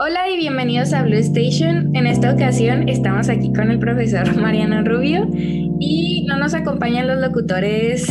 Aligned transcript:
Hola 0.00 0.30
y 0.30 0.36
bienvenidos 0.36 0.92
a 0.92 1.02
Blue 1.02 1.16
Station. 1.16 1.90
En 1.96 2.06
esta 2.06 2.32
ocasión 2.32 2.88
estamos 2.88 3.28
aquí 3.28 3.52
con 3.52 3.68
el 3.68 3.80
profesor 3.80 4.32
Mariano 4.40 4.84
Rubio 4.84 5.28
y 5.34 6.24
no 6.28 6.36
nos 6.36 6.54
acompañan 6.54 7.08
los 7.08 7.18
locutores 7.18 8.06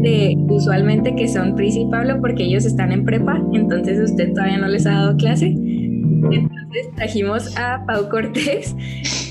de 0.00 0.34
usualmente 0.48 1.14
que 1.14 1.28
son 1.28 1.56
Pris 1.56 1.76
y 1.76 1.84
Pablo 1.90 2.22
porque 2.22 2.44
ellos 2.44 2.64
están 2.64 2.90
en 2.90 3.04
prepa, 3.04 3.38
entonces 3.52 4.00
usted 4.10 4.32
todavía 4.32 4.56
no 4.56 4.68
les 4.68 4.86
ha 4.86 4.92
dado 4.92 5.16
clase. 5.18 5.48
Entonces 5.48 6.90
trajimos 6.96 7.54
a 7.58 7.84
Pau 7.86 8.08
Cortés 8.08 8.74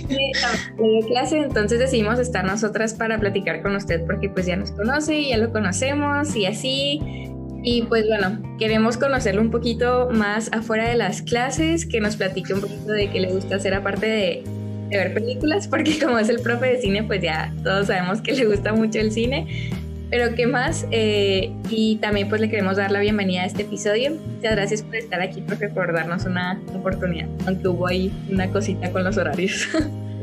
que 0.08 0.32
también 0.78 1.08
clase, 1.08 1.40
entonces 1.40 1.80
decidimos 1.80 2.20
estar 2.20 2.46
nosotras 2.46 2.94
para 2.94 3.18
platicar 3.20 3.64
con 3.64 3.76
usted 3.76 4.06
porque 4.06 4.30
pues 4.30 4.46
ya 4.46 4.56
nos 4.56 4.72
conoce, 4.74 5.28
ya 5.28 5.38
lo 5.38 5.52
conocemos 5.52 6.36
y 6.36 6.46
así 6.46 7.29
y 7.64 7.84
pues 7.84 8.08
bueno, 8.08 8.40
queremos 8.58 8.98
conocerlo 8.98 9.42
un 9.42 9.52
poquito 9.52 10.10
más 10.12 10.52
afuera 10.54 10.88
de 10.88 10.96
las 10.96 11.22
clases, 11.22 11.86
que 11.86 12.00
nos 12.00 12.16
platique 12.16 12.54
un 12.54 12.62
poquito 12.62 12.92
de 12.92 13.10
qué 13.10 13.20
le 13.20 13.32
gusta 13.34 13.56
hacer 13.58 13.74
aparte 13.74 14.06
de, 14.06 14.44
ver 14.90 15.14
películas, 15.14 15.68
porque 15.68 16.00
como 16.00 16.18
es 16.18 16.30
el 16.30 16.40
profe 16.40 16.68
de 16.68 16.82
cine, 16.82 17.04
pues 17.04 17.22
ya 17.22 17.54
todos 17.64 17.88
sabemos 17.88 18.22
que 18.22 18.34
le 18.34 18.46
gusta 18.46 18.74
mucho 18.74 19.00
el 19.00 19.12
cine. 19.12 19.72
Pero 20.10 20.34
qué 20.34 20.48
más, 20.48 20.88
eh, 20.90 21.52
y 21.70 21.98
también 21.98 22.30
pues 22.30 22.42
le 22.42 22.50
queremos 22.50 22.78
dar 22.78 22.90
la 22.90 23.00
bienvenida 23.00 23.44
a 23.44 23.46
este 23.46 23.62
episodio. 23.62 24.14
Muchas 24.38 24.56
gracias 24.56 24.82
por 24.82 24.96
estar 24.96 25.22
aquí, 25.22 25.42
profe, 25.42 25.70
por 25.70 25.94
darnos 25.94 26.26
una 26.26 26.60
oportunidad, 26.74 27.28
aunque 27.46 27.68
hubo 27.68 27.86
ahí 27.86 28.12
una 28.28 28.50
cosita 28.50 28.92
con 28.92 29.04
los 29.04 29.18
horarios. 29.18 29.68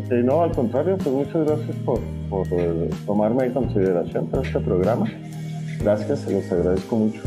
No, 0.08 0.42
al 0.42 0.52
contrario, 0.52 0.96
pues 0.98 1.12
muchas 1.12 1.46
gracias 1.46 1.76
por, 1.84 2.00
por 2.30 2.46
eh, 2.52 2.90
tomarme 3.06 3.46
en 3.46 3.52
consideración 3.52 4.28
para 4.28 4.44
este 4.44 4.60
programa. 4.60 5.10
Gracias, 5.86 6.18
se 6.18 6.32
los 6.32 6.50
agradezco 6.50 6.96
mucho. 6.96 7.22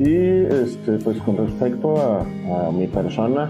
Y 0.00 0.12
este, 0.12 0.98
pues 1.04 1.18
con 1.18 1.36
respecto 1.36 1.94
a, 2.00 2.72
mi 2.72 2.88
persona, 2.88 3.48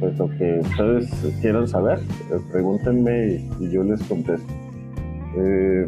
pues 0.00 0.16
lo 0.16 0.26
que 0.38 0.60
ustedes 0.60 1.10
quieran 1.42 1.68
saber, 1.68 1.98
eh, 1.98 2.38
pregúntenme 2.50 3.46
y, 3.60 3.70
yo 3.70 3.84
les 3.84 4.02
contesto. 4.04 4.50
Eh, 5.36 5.86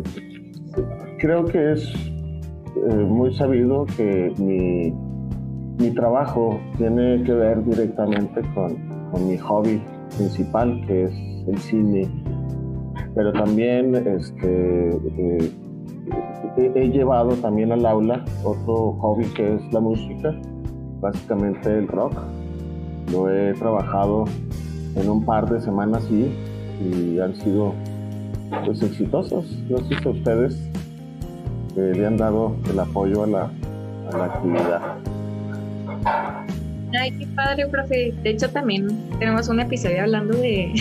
creo 1.19 1.47
que 1.47 1.73
es 1.73 1.91
eh, 1.95 2.95
muy 2.97 3.35
sabido 3.35 3.87
que 3.97 4.31
mi, 4.37 4.93
mi, 5.83 5.91
trabajo 5.95 6.61
tiene 6.77 7.23
que 7.23 7.33
ver 7.33 7.65
directamente 7.65 8.43
con, 8.55 8.77
con 9.11 9.27
mi 9.27 9.39
hobby 9.39 9.81
principal, 10.19 10.85
que 10.87 11.05
es 11.05 11.13
el 11.49 11.59
cine, 11.61 12.11
pero 13.15 13.33
también 13.33 13.95
este, 13.95 14.91
he, 16.57 16.89
llevado 16.89 17.35
también 17.37 17.73
al 17.73 17.85
aula 17.87 18.25
otro 18.43 18.93
hobby 19.01 19.27
que 19.35 19.55
es 19.55 19.73
la 19.73 19.81
música, 19.81 20.35
básicamente 21.01 21.79
el 21.79 21.89
rock. 21.89 22.15
Lo 23.13 23.31
he 23.31 23.53
trabajado 23.55 24.25
en 24.97 25.09
un 25.09 25.25
par 25.25 25.49
de 25.49 25.61
semanas 25.61 26.07
y, 26.11 26.33
y 26.85 27.21
han 27.21 27.35
sido 27.37 27.75
pues 28.65 28.83
exitosos. 28.83 29.47
No 29.69 29.79
sé 29.79 29.97
si 30.03 30.09
ustedes 30.09 30.71
eh, 31.77 31.93
le 31.95 32.07
han 32.07 32.17
dado 32.17 32.57
el 32.71 32.79
apoyo 32.79 33.25
a 33.25 33.27
la, 33.27 33.51
a 34.13 34.19
la 34.19 34.25
actividad. 34.25 34.81
Ay, 36.99 37.11
qué 37.19 37.27
padre, 37.35 37.67
profe. 37.67 38.15
De 38.23 38.31
hecho, 38.31 38.49
también 38.51 38.89
tenemos 39.19 39.49
un 39.49 39.61
episodio 39.61 40.03
hablando 40.03 40.37
de 40.37 40.73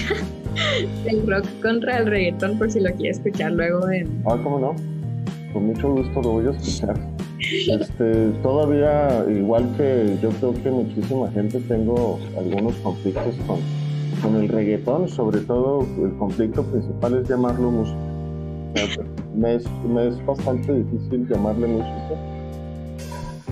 del 1.04 1.28
rock 1.28 1.48
contra 1.62 1.98
el 1.98 2.06
reggaetón, 2.06 2.58
por 2.60 2.70
si 2.70 2.80
lo 2.80 2.92
quiere 2.92 3.10
escuchar 3.10 3.52
luego 3.52 3.90
en... 3.90 4.22
Ah, 4.26 4.38
¿cómo 4.44 4.60
no? 4.60 4.93
Con 5.54 5.68
mucho 5.68 5.92
gusto 5.92 6.22
lo 6.22 6.32
voy 6.32 6.48
a 6.48 6.52
escuchar. 6.52 7.00
Este, 7.40 8.30
todavía, 8.42 9.26
igual 9.30 9.70
que 9.78 10.18
yo 10.22 10.30
creo 10.30 10.54
que 10.54 10.72
muchísima 10.72 11.30
gente, 11.32 11.60
tengo 11.62 12.20
algunos 12.38 12.76
conflictos 12.78 13.36
con, 13.46 13.60
con 14.22 14.42
el 14.42 14.50
reggaetón, 14.50 15.08
sobre 15.08 15.42
todo 15.42 15.86
el 16.02 16.14
conflicto 16.18 16.64
principal 16.64 17.18
es 17.20 17.30
llamarlo 17.30 17.72
música. 17.72 17.98
me, 19.36 19.56
es, 19.56 19.66
me 19.88 20.08
es 20.08 20.26
bastante 20.26 20.74
difícil 20.74 21.28
llamarle 21.28 21.68
música. 21.68 22.16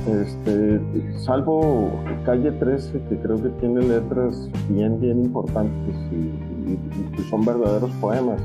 Este, 0.07 0.81
salvo 1.19 1.91
Calle 2.25 2.51
13, 2.51 3.01
que 3.07 3.17
creo 3.17 3.41
que 3.41 3.49
tiene 3.59 3.81
letras 3.81 4.49
bien, 4.69 4.99
bien 4.99 5.25
importantes 5.25 5.95
y 6.11 7.29
son 7.29 7.45
verdaderos 7.45 7.91
poemas 8.01 8.41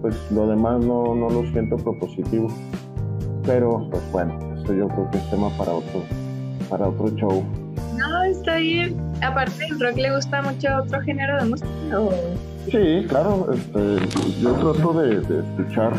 pues 0.00 0.14
lo 0.30 0.46
demás 0.46 0.84
no, 0.84 1.14
no 1.14 1.30
lo 1.30 1.42
siento 1.52 1.76
propositivo. 1.76 2.48
Pero, 3.44 3.88
pues 3.90 4.02
bueno, 4.12 4.38
eso 4.56 4.74
yo 4.74 4.88
creo 4.88 5.10
que 5.10 5.18
es 5.18 5.30
tema 5.30 5.48
para 5.56 5.72
otro, 5.72 6.02
para 6.68 6.88
otro 6.88 7.08
show. 7.16 7.44
No, 7.96 8.22
está 8.24 8.56
bien. 8.56 8.96
Aparte 9.22 9.64
del 9.64 9.80
rock, 9.80 9.96
¿le 9.96 10.14
gusta 10.14 10.42
mucho 10.42 10.68
otro 10.82 11.00
género 11.02 11.42
de 11.42 11.50
música? 11.50 11.68
Sí, 12.70 13.06
claro. 13.08 13.48
Este, 13.52 14.40
yo 14.40 14.52
trato 14.52 14.92
de, 15.00 15.18
escuchar 15.18 15.92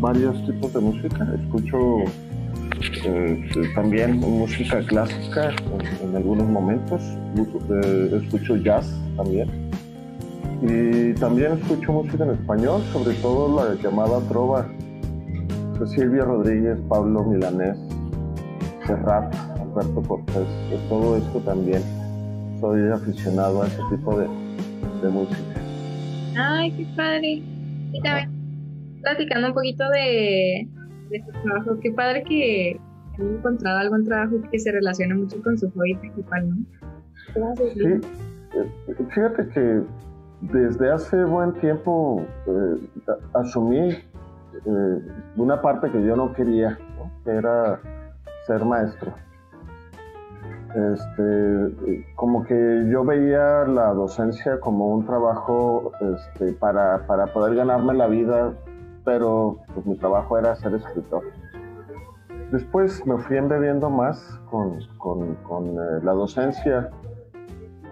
varios 0.00 0.44
tipos 0.46 0.72
de 0.72 0.80
música. 0.80 1.28
Escucho 1.42 1.78
eh, 3.04 3.50
también 3.74 4.18
música 4.18 4.80
clásica 4.86 5.50
en, 6.02 6.16
algunos 6.16 6.46
momentos. 6.48 7.02
Eh, 7.36 8.20
escucho 8.22 8.56
jazz 8.56 8.92
también 9.16 9.59
y 10.62 11.14
también 11.14 11.52
escucho 11.52 11.92
música 11.92 12.24
en 12.24 12.30
español, 12.30 12.82
sobre 12.92 13.14
todo 13.16 13.64
la 13.64 13.74
llamada 13.80 14.20
trova 14.28 14.66
de 15.78 15.86
Silvia 15.86 16.24
Rodríguez, 16.24 16.78
Pablo 16.88 17.24
Milanés, 17.24 17.78
Serrat, 18.86 19.34
Alberto 19.58 20.02
Cortés, 20.02 20.46
de 20.70 20.76
todo 20.88 21.16
esto 21.16 21.38
también 21.40 21.82
soy 22.60 22.90
aficionado 22.90 23.62
a 23.62 23.66
ese 23.66 23.80
tipo 23.90 24.18
de, 24.18 24.28
música. 25.08 25.38
Ay, 26.36 26.70
qué 26.72 26.86
padre. 26.94 27.42
Y 27.92 28.02
también 28.02 28.30
platicando 29.02 29.48
un 29.48 29.54
poquito 29.54 29.84
de, 29.88 30.68
de 31.08 31.24
su 31.24 31.32
trabajo, 31.42 31.80
qué 31.80 31.90
padre 31.92 32.22
que 32.24 32.78
han 33.18 33.36
encontrado 33.36 33.78
algún 33.78 34.04
trabajo 34.04 34.36
que 34.50 34.58
se 34.58 34.70
relacione 34.72 35.14
mucho 35.14 35.42
con 35.42 35.56
su 35.56 35.70
hobby 35.70 35.94
principal, 35.96 36.50
¿no? 36.50 36.56
Sí, 37.72 37.80
eh, 37.84 38.94
fíjate 39.14 39.48
que 39.48 39.82
desde 40.40 40.90
hace 40.90 41.24
buen 41.24 41.52
tiempo 41.54 42.24
eh, 42.46 42.88
asumí 43.34 43.90
eh, 44.66 45.08
una 45.36 45.60
parte 45.60 45.90
que 45.90 46.02
yo 46.02 46.16
no 46.16 46.32
quería, 46.32 46.78
que 47.24 47.30
era 47.30 47.80
ser 48.46 48.64
maestro. 48.64 49.12
Este, 50.74 52.06
como 52.14 52.44
que 52.44 52.86
yo 52.88 53.04
veía 53.04 53.64
la 53.64 53.92
docencia 53.92 54.60
como 54.60 54.94
un 54.94 55.04
trabajo 55.04 55.90
este, 56.00 56.52
para, 56.52 57.06
para, 57.06 57.26
poder 57.26 57.56
ganarme 57.56 57.92
la 57.94 58.06
vida, 58.06 58.52
pero 59.04 59.58
pues, 59.74 59.84
mi 59.84 59.96
trabajo 59.96 60.38
era 60.38 60.54
ser 60.54 60.74
escritor. 60.74 61.24
Después 62.52 63.04
me 63.04 63.18
fui 63.18 63.36
embebiendo 63.36 63.90
más 63.90 64.40
con, 64.50 64.84
con, 64.98 65.66
eh, 65.66 66.00
la 66.04 66.12
docencia 66.12 66.90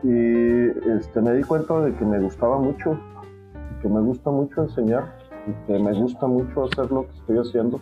y 0.03 0.91
este, 0.91 1.21
me 1.21 1.33
di 1.35 1.43
cuenta 1.43 1.81
de 1.81 1.95
que 1.95 2.05
me 2.05 2.21
gustaba 2.21 2.59
mucho, 2.59 2.99
que 3.83 3.89
me 3.89 4.01
gusta 4.01 4.31
mucho 4.31 4.63
enseñar 4.63 5.15
y 5.47 5.67
que 5.67 5.79
me 5.79 5.93
gusta 5.93 6.27
mucho 6.27 6.65
hacer 6.65 6.91
lo 6.91 7.07
que 7.07 7.13
estoy 7.19 7.39
haciendo. 7.39 7.81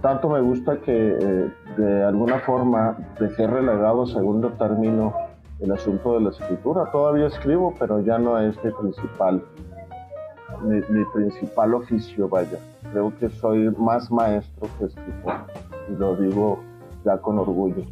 Tanto 0.00 0.28
me 0.28 0.40
gusta 0.40 0.78
que 0.78 1.16
eh, 1.20 1.50
de 1.76 2.04
alguna 2.04 2.40
forma 2.40 2.96
dejé 3.20 3.46
relegado 3.46 4.02
a 4.02 4.06
segundo 4.06 4.50
término 4.50 5.14
el 5.60 5.70
asunto 5.70 6.14
de 6.14 6.22
la 6.22 6.30
escritura. 6.30 6.90
Todavía 6.90 7.26
escribo, 7.26 7.72
pero 7.78 8.00
ya 8.00 8.18
no 8.18 8.36
es 8.38 8.56
mi 8.64 8.72
principal, 8.72 9.44
mi, 10.64 10.80
mi 10.88 11.04
principal 11.14 11.74
oficio, 11.74 12.28
vaya. 12.28 12.58
Creo 12.90 13.16
que 13.18 13.30
soy 13.30 13.70
más 13.78 14.10
maestro 14.10 14.68
que 14.78 14.86
escritor 14.86 15.34
y 15.88 15.96
lo 15.96 16.16
digo 16.16 16.58
ya 17.04 17.18
con 17.18 17.38
orgullo. 17.38 17.84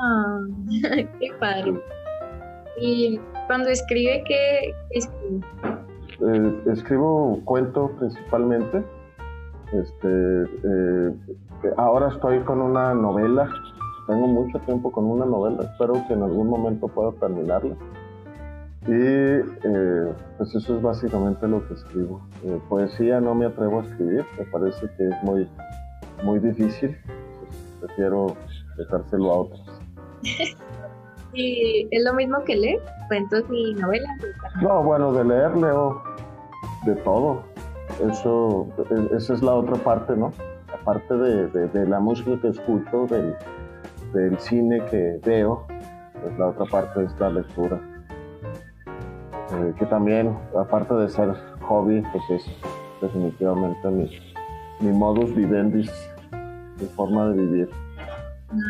Ah, 0.00 0.38
qué 1.18 1.32
padre. 1.40 1.74
Y 2.80 3.20
cuando 3.46 3.68
escribe, 3.68 4.22
¿qué 4.26 4.74
escribe? 4.90 5.40
Eh, 6.20 6.62
escribo 6.72 7.40
cuentos 7.44 7.90
principalmente. 7.98 8.84
Este, 9.72 10.42
eh, 10.42 11.14
ahora 11.76 12.08
estoy 12.08 12.40
con 12.40 12.60
una 12.60 12.94
novela. 12.94 13.48
Tengo 14.06 14.26
mucho 14.26 14.58
tiempo 14.60 14.92
con 14.92 15.04
una 15.04 15.24
novela. 15.24 15.62
Espero 15.62 15.94
que 16.06 16.14
en 16.14 16.22
algún 16.22 16.48
momento 16.48 16.88
pueda 16.88 17.12
terminarla. 17.12 17.76
Y 18.86 18.92
eh, 18.92 20.12
pues 20.36 20.54
eso 20.54 20.76
es 20.76 20.82
básicamente 20.82 21.48
lo 21.48 21.66
que 21.66 21.74
escribo. 21.74 22.20
poesía 22.68 23.20
no 23.20 23.34
me 23.34 23.46
atrevo 23.46 23.80
a 23.80 23.84
escribir. 23.84 24.24
Me 24.38 24.44
parece 24.46 24.88
que 24.96 25.08
es 25.08 25.22
muy, 25.22 25.48
muy 26.22 26.38
difícil. 26.38 26.96
prefiero 27.80 28.36
dejárselo 28.76 29.30
a 29.30 29.36
otros. 29.38 29.80
¿Y 31.34 31.88
es 31.90 32.04
lo 32.04 32.14
mismo 32.14 32.42
que 32.44 32.56
leer? 32.56 32.80
¿Cuentos 33.08 33.44
y 33.50 33.74
novelas? 33.74 34.10
No, 34.62 34.82
bueno, 34.82 35.12
de 35.12 35.24
leer 35.24 35.56
leo 35.56 36.02
de 36.84 36.94
todo. 36.96 37.42
Eso, 38.10 38.68
esa 39.14 39.34
es 39.34 39.42
la 39.42 39.54
otra 39.54 39.74
parte, 39.76 40.16
¿no? 40.16 40.32
Aparte 40.72 41.14
de, 41.14 41.48
de, 41.48 41.86
la 41.86 42.00
música 42.00 42.38
que 42.40 42.48
escucho, 42.48 43.06
del, 43.06 43.34
del, 44.12 44.38
cine 44.38 44.84
que 44.90 45.18
veo, 45.24 45.66
pues, 46.20 46.38
la 46.38 46.48
otra 46.48 46.66
parte 46.66 47.04
es 47.04 47.18
la 47.18 47.30
lectura. 47.30 47.80
Eh, 48.86 49.74
que 49.78 49.86
también, 49.86 50.36
aparte 50.58 50.94
de 50.94 51.08
ser 51.08 51.34
hobby, 51.62 52.02
pues 52.12 52.24
es 52.30 52.46
definitivamente 53.00 53.88
mi, 53.88 54.10
mi 54.80 54.92
modus 54.92 55.34
vivendi, 55.34 55.88
mi 56.80 56.86
forma 56.96 57.28
de 57.28 57.34
vivir. 57.34 57.83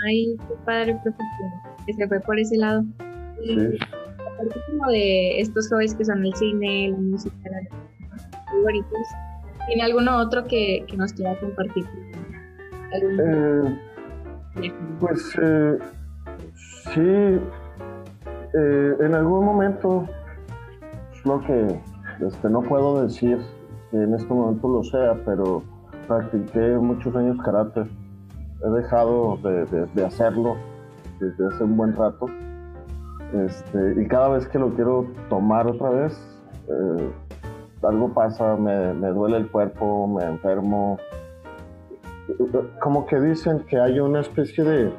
Ay, 0.06 0.36
qué 0.36 0.54
padre, 0.64 0.98
profesor, 1.02 1.86
que 1.86 1.92
se 1.92 2.08
fue 2.08 2.20
por 2.20 2.38
ese 2.38 2.56
lado. 2.56 2.84
Sí. 3.42 3.78
Aparte 4.32 4.60
como 4.70 4.90
de 4.90 5.40
estos 5.40 5.68
hobbies 5.70 5.94
que 5.94 6.04
son 6.04 6.24
el 6.24 6.34
cine, 6.34 6.90
la 6.90 6.98
música, 6.98 7.36
la 7.50 7.84
favoritos, 8.46 9.06
¿tiene 9.66 9.82
alguno 9.82 10.16
otro 10.18 10.44
que, 10.44 10.84
que 10.88 10.96
nos 10.96 11.12
quiera 11.12 11.38
compartir? 11.38 11.84
Eh, 12.92 13.76
pues 15.00 15.36
eh, 15.42 15.78
sí, 16.94 17.00
eh, 17.00 18.96
en 19.00 19.14
algún 19.14 19.44
momento 19.44 20.08
lo 21.24 21.40
que 21.40 21.80
este, 22.24 22.48
no 22.48 22.62
puedo 22.62 23.02
decir 23.02 23.38
que 23.90 23.96
en 23.96 24.14
este 24.14 24.32
momento 24.32 24.68
lo 24.68 24.84
sea, 24.84 25.14
pero 25.24 25.62
practiqué 26.06 26.76
muchos 26.78 27.14
años 27.16 27.36
karate. 27.44 27.84
He 28.64 28.70
dejado 28.70 29.38
de, 29.42 30.04
hacerlo 30.04 30.56
desde 31.20 31.46
hace 31.46 31.64
un 31.64 31.76
buen 31.76 31.94
rato. 31.94 32.26
Este, 33.32 34.00
y 34.00 34.06
cada 34.06 34.28
vez 34.28 34.46
que 34.48 34.58
lo 34.58 34.70
quiero 34.70 35.06
tomar 35.28 35.66
otra 35.66 35.90
vez, 35.90 36.18
eh, 36.68 37.10
algo 37.82 38.12
pasa, 38.14 38.56
me, 38.56 38.92
duele 39.08 39.36
el 39.38 39.50
cuerpo, 39.50 40.06
me 40.06 40.24
enfermo. 40.24 40.98
Como 42.80 43.06
que 43.06 43.20
dicen 43.20 43.60
que 43.68 43.78
hay 43.78 44.00
una 44.00 44.20
especie 44.20 44.64
de, 44.64 44.92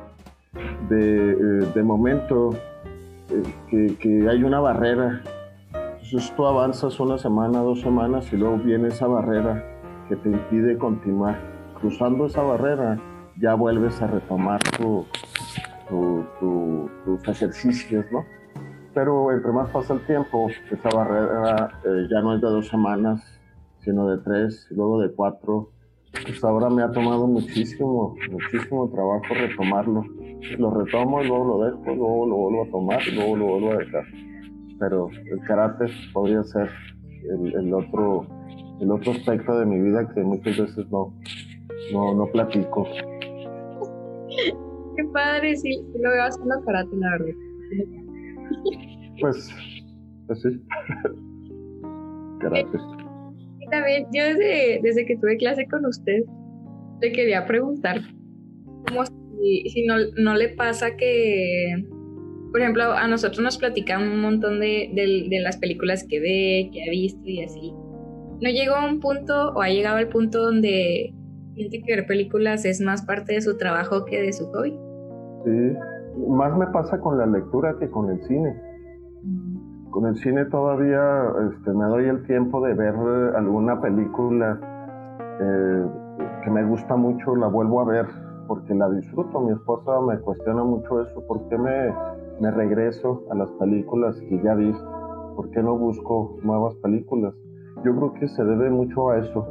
de, 0.90 1.72
eh, 1.76 1.84
momento 1.84 2.52
eh, 3.30 3.44
que, 3.70 3.98
que 3.98 4.30
hay 4.30 4.44
una 4.44 4.60
barrera 4.60 5.22
entonces 6.06 6.36
tú 6.36 6.46
avanzas 6.46 7.00
una 7.00 7.18
semana, 7.18 7.60
dos 7.62 7.82
semanas 7.82 8.32
y 8.32 8.38
luego 8.38 8.58
viene 8.58 8.90
esa 8.90 9.08
barrera 9.08 9.64
que 10.08 10.16
te 10.16 10.30
impide 10.30 10.78
continuar. 10.78 11.40
Cruzando 11.80 12.28
esa 12.28 12.44
barrera 12.44 13.00
ya 13.40 13.54
vuelves 13.56 14.02
a 14.02 14.08
retomar 14.08 14.60
tus 14.80 15.06
ejercicios, 17.28 18.06
¿no? 18.12 18.26
Pero 18.94 19.32
entre 19.32 19.52
más 19.52 19.70
pasa 19.72 19.94
el 19.94 20.06
tiempo, 20.06 20.50
esa 20.72 20.90
barrera 20.90 21.82
eh, 21.86 22.08
ya 22.10 22.22
no 22.22 22.36
es 22.36 22.42
de 22.42 22.48
dos 22.48 22.68
semanas, 22.68 23.22
sino 23.82 24.08
de 24.08 24.24
tres, 24.24 24.68
luego 24.72 25.02
de 25.02 25.14
cuatro. 25.14 25.72
Pues 26.12 26.42
ahora 26.46 26.70
me 26.70 26.82
ha 26.82 26.92
tomado 26.92 27.28
muchísimo, 27.28 28.16
muchísimo 28.32 28.90
trabajo 28.90 29.34
retomarlo. 29.34 30.06
Lo 30.58 30.72
retomo 30.74 31.22
y 31.22 31.28
luego 31.28 31.46
lo 31.46 31.66
dejo, 31.66 31.84
luego 31.94 32.26
lo 32.26 32.36
vuelvo 32.36 32.64
a 32.64 32.70
tomar 32.72 33.00
luego 33.14 33.36
lo 33.36 33.46
vuelvo 33.46 33.72
a 33.72 33.78
dejar 33.78 34.06
pero 34.80 35.10
el 35.32 35.40
karate 35.42 35.86
podría 36.14 36.44
ser 36.44 36.70
el, 37.30 37.74
otro 37.74 38.26
el 38.80 38.92
otro 38.92 39.14
aspecto 39.14 39.58
de 39.60 39.66
mi 39.66 39.80
vida 39.80 40.08
que 40.14 40.22
muchas 40.22 40.58
veces 40.58 40.86
no, 40.92 41.14
no, 41.94 42.14
no 42.14 42.28
platico. 42.28 42.86
Padre, 45.36 45.56
sí, 45.58 45.82
lo 46.02 46.12
veo 46.12 46.24
haciendo 46.24 46.56
karate, 46.66 46.96
la 46.96 47.12
verdad. 47.12 47.34
Pues, 49.20 49.50
pues 50.28 50.42
sí. 50.42 50.50
karate. 52.40 52.78
Y 53.60 53.68
también, 53.70 54.06
yo 54.14 54.24
desde, 54.24 54.80
desde 54.82 55.06
que 55.06 55.18
tuve 55.18 55.38
clase 55.38 55.66
con 55.68 55.86
usted, 55.86 56.24
le 57.02 57.12
quería 57.12 57.46
preguntar, 57.46 58.02
como 58.88 59.06
si, 59.06 59.70
si 59.70 59.86
no, 59.86 59.96
no 60.18 60.36
le 60.36 60.50
pasa 60.50 60.96
que 60.96 61.86
por 62.56 62.62
ejemplo, 62.62 62.94
a 62.94 63.06
nosotros 63.10 63.44
nos 63.44 63.58
platican 63.58 64.04
un 64.04 64.22
montón 64.22 64.62
de, 64.62 64.90
las 65.44 65.58
películas 65.58 66.06
que 66.10 66.22
ve, 66.22 66.70
que 66.72 66.84
ha 66.84 66.90
visto 66.90 67.20
y 67.26 67.44
así. 67.44 67.74
¿No 68.40 68.50
llegó 68.50 68.76
a 68.76 68.86
un 68.86 69.02
punto 69.02 69.50
o 69.50 69.62
ha 69.62 69.68
llegado 69.68 69.98
al 69.98 70.08
punto 70.08 70.42
donde 70.42 71.14
siente 71.54 71.84
que 71.84 71.96
ver 71.98 72.08
películas 72.08 72.64
es 72.64 72.80
más 72.80 73.06
parte 73.06 73.34
de 73.34 73.42
su 73.42 73.58
trabajo 73.58 74.06
que 74.06 74.22
de 74.22 74.32
su 74.32 74.46
hobby? 74.54 74.74
Sí, 75.46 75.78
más 76.28 76.58
me 76.58 76.68
pasa 76.68 77.00
con 77.00 77.18
la 77.18 77.26
lectura 77.26 77.76
que 77.80 77.90
con 77.90 78.10
el 78.10 78.22
cine. 78.24 78.60
Con 79.92 80.08
el 80.08 80.16
cine 80.18 80.46
todavía 80.46 81.24
este, 81.50 81.72
me 81.72 81.86
doy 81.86 82.06
el 82.06 82.26
tiempo 82.26 82.66
de 82.66 82.74
ver 82.74 82.96
alguna 83.36 83.80
película 83.80 84.60
eh, 85.40 85.86
que 86.44 86.52
me 86.52 86.66
gusta 86.66 86.96
mucho, 86.98 87.36
la 87.36 87.48
vuelvo 87.48 87.80
a 87.80 87.86
ver 87.86 88.06
porque 88.48 88.74
la 88.74 88.90
disfruto. 88.90 89.40
Mi 89.40 89.54
esposa 89.54 90.02
me 90.02 90.20
cuestiona 90.20 90.64
mucho 90.64 91.02
eso, 91.02 91.26
¿por 91.28 91.48
qué 91.48 91.58
me 91.58 91.94
me 92.40 92.52
regreso 92.52 93.24
a 93.32 93.36
las 93.36 93.50
películas 93.52 94.20
que 94.20 94.42
ya 94.42 94.56
vi, 94.56 94.74
¿por 95.36 95.50
qué 95.52 95.62
no 95.62 95.78
busco 95.78 96.38
nuevas 96.44 96.76
películas? 96.76 97.34
Yo 97.84 97.96
creo 97.96 98.14
que 98.14 98.28
se 98.28 98.44
debe 98.44 98.70
mucho 98.70 99.10
a 99.10 99.20
eso, 99.20 99.48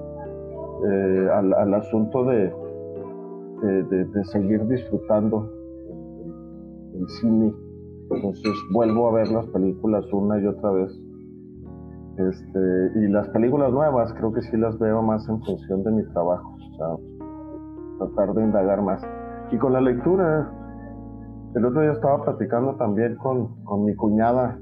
eh, 0.86 1.28
al, 1.32 1.74
asunto 1.74 2.24
de, 2.24 2.52
de, 3.62 4.24
seguir 4.24 4.66
disfrutando 4.66 5.50
el, 6.94 7.08
cine. 7.08 7.52
Entonces 8.10 8.52
vuelvo 8.72 9.08
a 9.08 9.12
ver 9.14 9.28
las 9.28 9.46
películas 9.48 10.04
una 10.12 10.40
y 10.40 10.46
otra 10.46 10.70
vez. 10.70 10.90
Este, 12.16 13.00
y 13.00 13.08
las 13.08 13.28
películas 13.30 13.72
nuevas 13.72 14.12
creo 14.14 14.32
que 14.32 14.42
sí 14.42 14.56
las 14.56 14.78
veo 14.78 15.02
más 15.02 15.28
en 15.28 15.42
función 15.42 15.82
de 15.82 15.90
mi 15.90 16.04
trabajo, 16.12 16.54
o 16.54 16.76
sea, 16.76 18.06
tratar 18.06 18.34
de 18.34 18.44
indagar 18.44 18.82
más. 18.82 19.02
Y 19.50 19.58
con 19.58 19.72
la 19.72 19.80
lectura, 19.80 20.48
el 21.56 21.64
otro 21.64 21.82
día 21.82 21.92
estaba 21.92 22.22
platicando 22.22 22.76
también 22.76 23.16
con, 23.16 23.64
con 23.64 23.84
mi 23.84 23.94
cuñada 23.96 24.58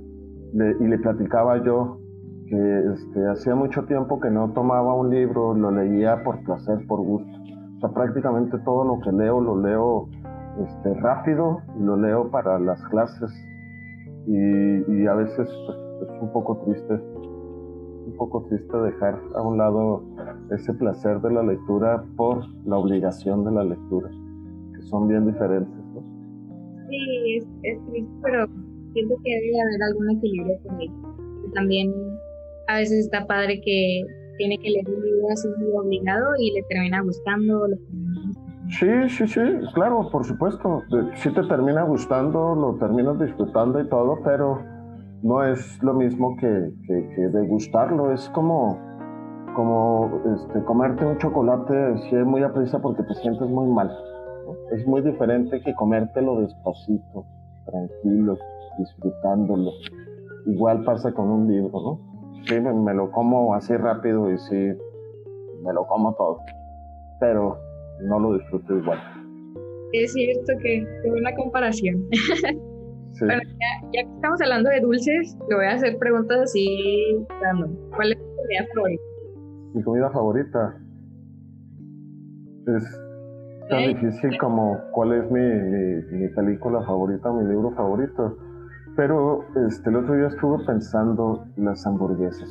y 0.54 0.84
le 0.84 0.98
platicaba 0.98 1.62
yo 1.62 1.98
que 2.46 2.92
este, 2.92 3.28
hacía 3.28 3.54
mucho 3.54 3.84
tiempo 3.84 4.20
que 4.20 4.30
no 4.30 4.52
tomaba 4.52 4.94
un 4.94 5.08
libro, 5.08 5.54
lo 5.54 5.70
leía 5.70 6.22
por 6.22 6.42
placer, 6.44 6.86
por 6.86 7.00
gusto. 7.00 7.30
O 7.76 7.80
sea, 7.80 7.90
prácticamente 7.90 8.58
todo 8.58 8.84
lo 8.84 9.00
que 9.00 9.10
leo 9.10 9.40
lo 9.40 9.60
leo 9.60 10.08
este, 10.60 10.94
rápido 11.00 11.60
y 11.78 11.82
lo 11.82 11.96
leo 11.96 12.30
para 12.30 12.58
las 12.58 12.82
clases. 12.88 13.30
Y, 14.26 15.06
a 15.06 15.14
veces 15.14 15.48
pues, 15.66 16.10
es 16.10 16.22
un 16.22 16.32
poco 16.32 16.56
triste, 16.64 16.94
un 16.94 18.14
poco 18.16 18.44
triste 18.48 18.76
dejar 18.76 19.18
a 19.34 19.42
un 19.42 19.58
lado 19.58 20.04
ese 20.50 20.72
placer 20.74 21.20
de 21.20 21.32
la 21.32 21.42
lectura 21.42 22.04
por 22.16 22.44
la 22.64 22.78
obligación 22.78 23.44
de 23.44 23.52
la 23.52 23.64
lectura, 23.64 24.08
que 24.74 24.82
son 24.82 25.08
bien 25.08 25.26
diferentes 25.26 25.82
sí, 26.92 27.36
es, 27.36 27.44
es 27.62 27.86
triste, 27.86 28.12
pero 28.22 28.46
siento 28.92 29.14
que 29.24 29.30
debe 29.30 29.60
haber 29.60 29.82
algún 29.88 30.10
equilibrio 30.16 30.58
con 30.62 30.76
ahí. 30.76 30.90
También 31.54 31.92
a 32.68 32.78
veces 32.78 33.06
está 33.06 33.26
padre 33.26 33.60
que 33.60 34.02
tiene 34.38 34.58
que 34.58 34.70
leer 34.70 34.88
un 34.88 35.04
libro 35.04 35.28
así 35.30 35.48
obligado 35.74 36.32
y 36.38 36.52
le 36.52 36.62
termina 36.68 37.02
gustando. 37.02 37.66
Sí, 38.78 38.88
sí, 39.10 39.26
sí, 39.26 39.40
claro, 39.74 40.08
por 40.10 40.24
supuesto. 40.24 40.82
Sí 41.16 41.30
te 41.32 41.42
termina 41.42 41.82
gustando, 41.82 42.54
lo 42.54 42.76
terminas 42.76 43.18
disfrutando 43.18 43.78
y 43.80 43.88
todo, 43.88 44.18
pero 44.24 44.60
no 45.22 45.44
es 45.44 45.82
lo 45.82 45.92
mismo 45.92 46.36
que, 46.36 46.72
que, 46.86 47.28
degustarlo. 47.28 48.12
Es 48.12 48.30
como, 48.30 48.78
como 49.54 50.22
este, 50.34 50.64
comerte 50.64 51.04
un 51.04 51.18
chocolate 51.18 51.98
si 51.98 52.16
es 52.16 52.24
muy 52.24 52.42
aprisa 52.42 52.80
porque 52.80 53.02
te 53.02 53.14
sientes 53.16 53.46
muy 53.46 53.68
mal. 53.68 53.90
Es 54.72 54.86
muy 54.86 55.02
diferente 55.02 55.60
que 55.60 55.74
comértelo 55.74 56.40
despacito, 56.40 57.26
tranquilo, 57.66 58.38
disfrutándolo. 58.78 59.70
Igual 60.46 60.82
pasa 60.84 61.12
con 61.12 61.28
un 61.28 61.46
libro, 61.46 61.78
¿no? 61.78 62.00
Sí, 62.46 62.58
me, 62.58 62.94
lo 62.94 63.10
como 63.10 63.54
así 63.54 63.76
rápido 63.76 64.30
y 64.30 64.38
sí, 64.38 64.72
me 65.62 65.72
lo 65.74 65.86
como 65.86 66.14
todo, 66.14 66.40
pero 67.20 67.71
no 68.02 68.18
lo 68.18 68.38
disfruto 68.38 68.76
igual. 68.76 68.98
Es 69.92 70.12
cierto 70.12 70.52
que 70.62 70.78
es 70.78 70.86
una 71.04 71.34
comparación. 71.34 72.06
Sí. 73.14 73.26
Bueno, 73.26 73.42
ya, 73.42 73.88
ya, 73.92 74.08
que 74.08 74.14
estamos 74.14 74.40
hablando 74.40 74.70
de 74.70 74.80
dulces, 74.80 75.36
le 75.50 75.54
voy 75.54 75.66
a 75.66 75.72
hacer 75.72 75.98
preguntas 75.98 76.40
así 76.44 77.26
¿Cuál 77.94 78.12
es 78.12 78.18
tu 78.18 78.36
comida 78.36 78.66
favorita? 78.74 79.02
Mi 79.74 79.82
comida 79.82 80.10
favorita 80.10 80.82
es 82.68 83.00
tan 83.68 83.88
difícil 83.88 84.38
como 84.38 84.78
cuál 84.92 85.12
es 85.12 85.30
mi, 85.30 85.40
mi, 85.40 86.28
película 86.28 86.82
favorita, 86.86 87.30
mi 87.32 87.48
libro 87.48 87.70
favorito. 87.72 88.36
Pero 88.96 89.44
este, 89.66 89.90
el 89.90 89.96
otro 89.96 90.14
día 90.14 90.28
estuve 90.28 90.64
pensando 90.64 91.44
las 91.56 91.86
hamburguesas. 91.86 92.48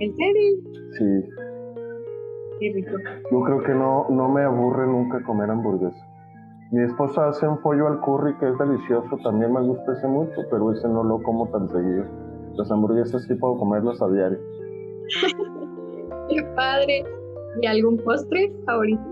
¿En 0.00 0.14
serio? 0.16 0.56
Sí. 0.92 1.47
Qué 2.60 2.72
rico. 2.72 2.92
Yo 3.30 3.40
creo 3.42 3.62
que 3.62 3.74
no, 3.74 4.06
no 4.10 4.28
me 4.28 4.42
aburre 4.42 4.86
nunca 4.86 5.22
comer 5.22 5.50
hamburguesas. 5.50 6.02
Mi 6.70 6.82
esposa 6.82 7.28
hace 7.28 7.48
un 7.48 7.58
pollo 7.62 7.86
al 7.86 8.00
curry 8.00 8.36
que 8.38 8.48
es 8.48 8.58
delicioso, 8.58 9.16
también 9.24 9.52
me 9.52 9.62
gusta 9.62 9.92
ese 9.92 10.06
mucho, 10.06 10.42
pero 10.50 10.72
ese 10.72 10.86
no 10.88 11.02
lo 11.02 11.22
como 11.22 11.48
tan 11.48 11.68
seguido. 11.68 12.04
Las 12.54 12.70
hamburguesas 12.70 13.22
sí 13.24 13.34
puedo 13.34 13.56
comerlas 13.56 14.02
a 14.02 14.08
diario. 14.08 14.38
Qué 16.28 16.42
padre. 16.54 17.04
¿Y 17.62 17.66
algún 17.66 17.96
postre 17.98 18.52
favorito? 18.66 19.02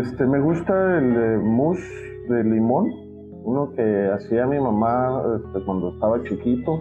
Este, 0.00 0.26
me 0.26 0.40
gusta 0.40 0.98
el 0.98 1.40
mousse 1.42 2.24
de 2.28 2.42
limón 2.42 2.90
uno 3.44 3.72
que 3.72 4.10
hacía 4.12 4.46
mi 4.46 4.58
mamá 4.58 5.22
este, 5.36 5.64
cuando 5.64 5.90
estaba 5.90 6.22
chiquito. 6.24 6.80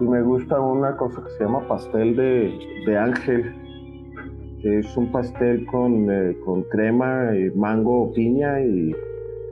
Y 0.00 0.04
me 0.04 0.22
gusta 0.22 0.60
una 0.60 0.96
cosa 0.96 1.22
que 1.22 1.30
se 1.30 1.44
llama 1.44 1.66
pastel 1.68 2.16
de, 2.16 2.98
ángel, 2.98 3.42
que 3.42 3.63
es 4.64 4.96
un 4.96 5.12
pastel 5.12 5.66
con, 5.66 6.10
eh, 6.10 6.36
con 6.44 6.62
crema 6.64 7.36
y 7.36 7.50
mango 7.50 8.04
o 8.04 8.12
piña 8.12 8.60
y, 8.60 8.94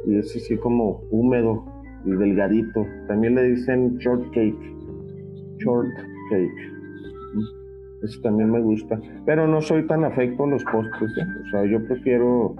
es 0.08 0.34
así 0.34 0.56
como 0.56 1.04
húmedo 1.10 1.64
y 2.04 2.10
delgadito. 2.10 2.84
También 3.06 3.36
le 3.36 3.50
dicen 3.50 3.98
shortcake. 3.98 4.58
Shortcake. 5.58 6.72
Eso 8.02 8.20
también 8.22 8.50
me 8.50 8.60
gusta. 8.60 9.00
Pero 9.26 9.46
no 9.46 9.60
soy 9.60 9.86
tan 9.86 10.04
afecto 10.04 10.44
a 10.44 10.48
los 10.48 10.64
postres. 10.64 11.10
¿eh? 11.18 11.26
O 11.40 11.50
sea, 11.50 11.64
yo 11.66 11.84
prefiero 11.86 12.56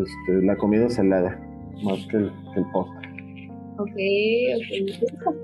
este, 0.00 0.46
la 0.46 0.56
comida 0.56 0.88
salada 0.88 1.38
más 1.84 2.06
que 2.06 2.16
el, 2.16 2.30
postre. 2.72 3.08
Ok, 3.76 3.90
ok. 5.26 5.36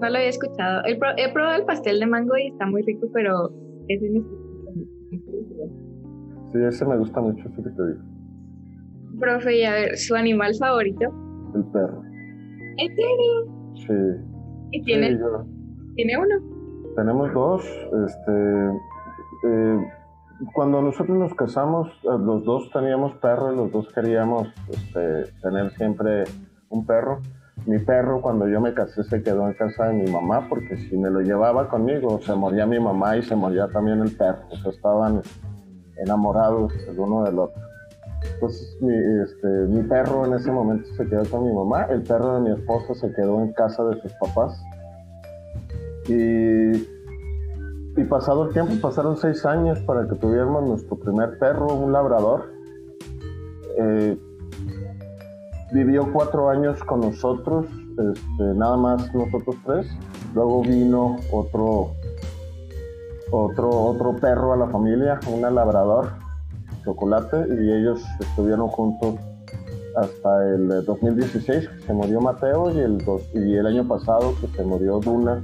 No 0.00 0.10
lo 0.10 0.16
había 0.16 0.28
escuchado. 0.28 0.82
He, 0.86 0.96
probado 1.32 1.58
el 1.58 1.64
pastel 1.64 1.98
de 1.98 2.06
mango 2.06 2.36
y 2.36 2.48
está 2.48 2.66
muy 2.66 2.82
rico, 2.82 3.08
pero 3.12 3.50
es 3.88 4.00
Sí, 6.52 6.58
ese 6.62 6.84
me 6.84 6.96
gusta 6.98 7.20
mucho, 7.20 7.44
que 7.54 7.62
te 7.62 7.70
digo. 7.70 8.00
Profe, 9.18 9.58
y 9.58 9.64
a 9.64 9.72
ver, 9.72 9.96
¿su 9.96 10.14
animal 10.14 10.54
favorito? 10.58 11.12
El 11.54 11.64
perro. 11.66 12.02
¿En 12.78 12.96
serio? 12.96 13.60
Sí. 13.74 14.26
¿Y 14.72 14.82
tiene, 14.84 15.18
¿tiene 15.96 16.16
uno? 16.16 16.94
Tenemos 16.96 17.32
dos. 17.34 17.64
Este, 18.06 18.68
eh, 19.44 19.78
cuando 20.54 20.82
nosotros 20.82 21.16
nos 21.16 21.34
casamos, 21.34 21.88
eh, 22.04 22.18
los 22.18 22.44
dos 22.44 22.70
teníamos 22.72 23.14
perro 23.16 23.52
y 23.52 23.56
los 23.56 23.70
dos 23.70 23.92
queríamos 23.92 24.48
este, 24.70 25.32
tener 25.42 25.70
siempre 25.72 26.24
un 26.70 26.86
perro. 26.86 27.20
Mi 27.66 27.78
perro 27.78 28.22
cuando 28.22 28.48
yo 28.48 28.60
me 28.60 28.72
casé 28.72 29.04
se 29.04 29.22
quedó 29.22 29.46
en 29.46 29.52
casa 29.54 29.88
de 29.88 30.02
mi 30.02 30.10
mamá 30.10 30.46
porque 30.48 30.78
si 30.78 30.96
me 30.96 31.10
lo 31.10 31.20
llevaba 31.20 31.68
conmigo 31.68 32.18
se 32.22 32.34
moría 32.34 32.64
mi 32.64 32.80
mamá 32.80 33.18
y 33.18 33.22
se 33.22 33.36
moría 33.36 33.68
también 33.68 34.00
el 34.00 34.16
perro. 34.16 34.40
O 34.50 34.56
sea, 34.56 34.70
estaban 34.70 35.20
enamorados 36.04 36.72
el 36.88 36.98
uno 36.98 37.24
del 37.24 37.38
otro. 37.38 37.62
Entonces 38.34 38.76
mi, 38.80 38.94
este, 39.22 39.48
mi 39.68 39.82
perro 39.82 40.26
en 40.26 40.34
ese 40.34 40.50
momento 40.50 40.88
se 40.96 41.06
quedó 41.06 41.24
con 41.30 41.44
mi 41.44 41.52
mamá, 41.52 41.84
el 41.84 42.02
perro 42.02 42.34
de 42.34 42.40
mi 42.40 42.50
esposa 42.50 42.94
se 42.94 43.12
quedó 43.12 43.40
en 43.40 43.52
casa 43.52 43.84
de 43.84 44.00
sus 44.00 44.12
papás. 44.14 44.60
Y, 46.08 46.72
y 47.96 48.04
pasado 48.08 48.46
el 48.46 48.52
tiempo, 48.52 48.74
pasaron 48.80 49.16
seis 49.16 49.44
años 49.44 49.78
para 49.80 50.08
que 50.08 50.14
tuviéramos 50.16 50.68
nuestro 50.68 50.96
primer 50.96 51.38
perro, 51.38 51.74
un 51.74 51.92
labrador. 51.92 52.52
Eh, 53.78 54.18
vivió 55.72 56.12
cuatro 56.12 56.48
años 56.48 56.82
con 56.84 57.00
nosotros, 57.00 57.66
este, 57.90 58.44
nada 58.54 58.76
más 58.76 59.14
nosotros 59.14 59.56
tres. 59.64 59.86
Luego 60.34 60.62
vino 60.62 61.16
otro, 61.32 61.92
otro, 63.30 63.70
otro 63.70 64.16
perro 64.16 64.52
a 64.52 64.56
la 64.56 64.68
familia, 64.68 65.20
un 65.28 65.42
labrador, 65.42 66.12
chocolate, 66.84 67.46
y 67.60 67.72
ellos 67.72 68.02
estuvieron 68.20 68.68
juntos 68.68 69.14
hasta 69.96 70.46
el 70.46 70.84
2016, 70.84 71.68
que 71.68 71.82
se 71.82 71.92
murió 71.92 72.20
Mateo, 72.20 72.70
y 72.70 72.80
el, 72.80 73.02
y 73.34 73.56
el 73.56 73.66
año 73.66 73.86
pasado, 73.86 74.34
que 74.40 74.46
se 74.48 74.64
murió 74.64 75.00
Duna, 75.00 75.42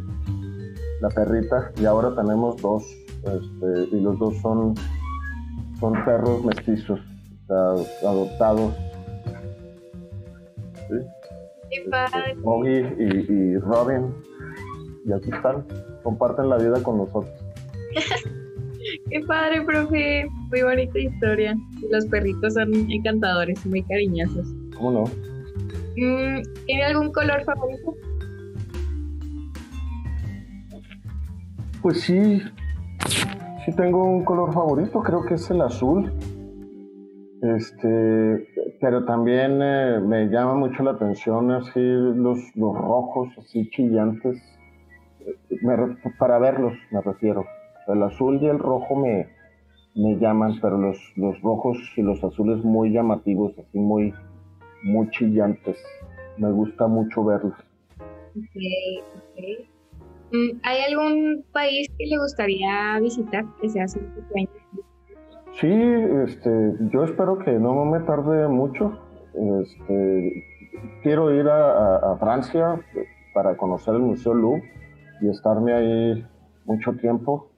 la 1.01 1.09
perrita, 1.09 1.71
y 1.81 1.85
ahora 1.85 2.15
tenemos 2.15 2.61
dos, 2.63 2.85
este, 3.19 3.97
y 3.97 4.01
los 4.01 4.19
dos 4.19 4.37
son, 4.41 4.75
son 5.81 6.05
perros 6.05 6.45
mestizos, 6.45 7.01
adoptados. 7.49 8.75
¿sí? 10.89 10.95
y, 12.65 13.33
y 13.33 13.59
Robin, 13.59 14.15
y 15.05 15.13
aquí 15.13 15.31
están, 15.31 15.67
comparten 16.03 16.49
la 16.49 16.57
vida 16.57 16.83
con 16.83 16.99
nosotros. 16.99 17.46
Qué 19.11 19.21
padre, 19.27 19.63
profe. 19.63 20.29
Muy 20.51 20.63
bonita 20.63 20.99
historia. 20.99 21.57
Los 21.91 22.07
perritos 22.07 22.55
son 22.55 22.73
encantadores, 22.91 23.65
muy 23.67 23.83
cariñosos. 23.83 24.47
¿Cómo 24.77 24.91
no? 24.93 25.05
Mm, 25.97 26.43
¿Tiene 26.67 26.85
algún 26.85 27.13
color 27.13 27.45
favorito? 27.45 27.95
Pues 31.83 32.01
sí, 32.01 32.43
sí 33.65 33.73
tengo 33.77 34.05
un 34.05 34.25
color 34.25 34.53
favorito, 34.53 35.01
creo 35.01 35.25
que 35.25 35.35
es 35.35 35.51
el 35.51 35.61
azul. 35.61 36.13
Este, 37.43 38.49
pero 38.81 39.05
también 39.05 39.61
eh, 39.63 40.01
me 40.01 40.27
llama 40.27 40.55
mucho 40.55 40.83
la 40.83 40.93
atención 40.93 41.53
así 41.53 41.81
los, 41.81 42.39
los 42.57 42.77
rojos, 42.77 43.29
así 43.39 43.69
chillantes, 43.71 44.43
para 46.19 46.39
verlos 46.39 46.73
me 46.91 47.01
refiero. 47.03 47.45
El 47.89 48.03
azul 48.03 48.39
y 48.43 48.47
el 48.47 48.59
rojo 48.59 48.97
me, 48.97 49.29
me 49.95 50.17
llaman, 50.17 50.59
pero 50.61 50.79
los, 50.79 50.99
los 51.17 51.41
rojos 51.43 51.79
y 51.97 52.03
los 52.03 52.23
azules 52.23 52.65
muy 52.65 52.93
llamativos, 52.93 53.53
así 53.59 53.79
muy, 53.79 54.13
muy 54.83 55.09
chillantes. 55.11 55.77
Me 56.37 56.51
gusta 56.51 56.87
mucho 56.87 57.25
verlos. 57.25 57.55
Mm, 60.33 60.59
¿Hay 60.65 60.93
algún 60.93 61.45
país 61.53 61.89
que 61.97 62.07
le 62.07 62.19
gustaría 62.19 62.99
visitar 63.01 63.45
que 63.61 63.69
sea 63.69 63.89
su 63.89 64.01
sueño? 64.31 64.51
Sí, 65.61 65.73
este, 66.25 66.75
yo 66.93 67.05
espero 67.05 67.39
que 67.39 67.53
no 67.53 67.85
me 67.85 68.01
tarde 68.01 68.47
mucho. 68.49 68.99
Este, 69.35 70.45
quiero 71.03 71.33
ir 71.33 71.49
a, 71.49 72.13
a, 72.13 72.17
Francia 72.19 72.81
para 73.35 73.57
conocer 73.57 73.95
el 73.95 74.03
Museo 74.03 74.35
Louvre 74.35 74.63
y 75.23 75.29
estarme 75.29 75.73
ahí 75.73 76.27
mucho 76.67 76.93
tiempo. 76.95 77.49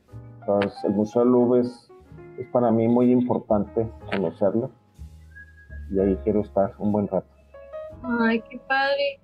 El 0.84 0.90
Museo 0.92 1.24
Louvre 1.24 1.60
es, 1.60 1.90
es, 2.38 2.46
para 2.48 2.70
mí 2.70 2.88
muy 2.88 3.10
importante 3.12 3.88
conocerlo 4.10 4.70
y 5.90 5.98
ahí 6.00 6.16
quiero 6.24 6.40
estar 6.40 6.72
un 6.78 6.92
buen 6.92 7.08
rato. 7.08 7.26
Ay, 8.02 8.42
qué 8.48 8.58
padre. 8.68 9.20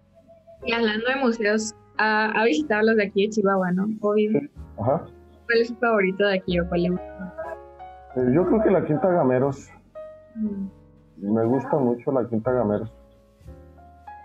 Y 0.65 0.73
hablando 0.73 1.07
de 1.07 1.17
museos, 1.17 1.75
ha, 1.99 2.45
visitado 2.45 2.83
los 2.87 2.97
de 2.97 3.05
aquí 3.05 3.27
de 3.27 3.31
Chihuahua, 3.31 3.73
¿no? 3.73 3.87
Obvio. 4.01 4.41
Ajá. 4.79 5.05
¿Cuál 5.47 5.61
es 5.61 5.69
su 5.69 5.77
favorito 5.77 6.27
de 6.27 6.39
aquí 6.39 6.59
o 6.59 6.69
cuál 6.69 6.87
es? 6.87 6.93
Eh, 6.93 8.33
yo 8.35 8.47
creo 8.47 8.63
que 8.63 8.71
la 8.71 8.85
Quinta 8.85 9.09
Gameros. 9.09 9.69
Mm. 10.37 10.67
Me 11.19 11.45
gusta 11.45 11.77
mucho 11.77 12.13
la 12.13 12.29
Quinta 12.29 12.51
Gameros. 12.53 12.91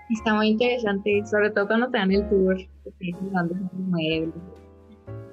Está 0.10 0.34
muy 0.34 0.50
interesante, 0.50 1.24
sobre 1.26 1.52
todo 1.52 1.68
cuando 1.68 1.90
te 1.90 1.98
dan 2.00 2.12
el 2.12 2.28
tour, 2.30 2.58
los 2.84 3.72
muebles, 3.74 4.34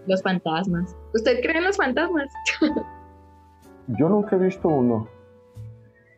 los 0.07 0.23
fantasmas. 0.23 0.97
¿Usted 1.15 1.41
cree 1.41 1.59
en 1.59 1.65
los 1.65 1.77
fantasmas? 1.77 2.29
Yo 3.89 4.09
nunca 4.09 4.37
he 4.37 4.39
visto 4.39 4.69
uno. 4.69 5.09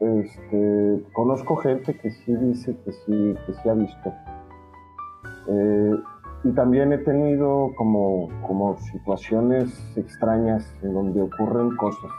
Este, 0.00 1.02
conozco 1.12 1.56
gente 1.56 1.98
que 1.98 2.10
sí 2.10 2.34
dice 2.36 2.76
que 2.84 2.92
sí, 2.92 3.34
que 3.46 3.52
sí 3.54 3.68
ha 3.68 3.74
visto. 3.74 4.14
Eh, 5.48 5.96
y 6.44 6.52
también 6.52 6.92
he 6.92 6.98
tenido 6.98 7.72
como, 7.76 8.28
como 8.46 8.76
situaciones 8.78 9.96
extrañas 9.96 10.72
en 10.82 10.94
donde 10.94 11.22
ocurren 11.22 11.76
cosas. 11.76 12.10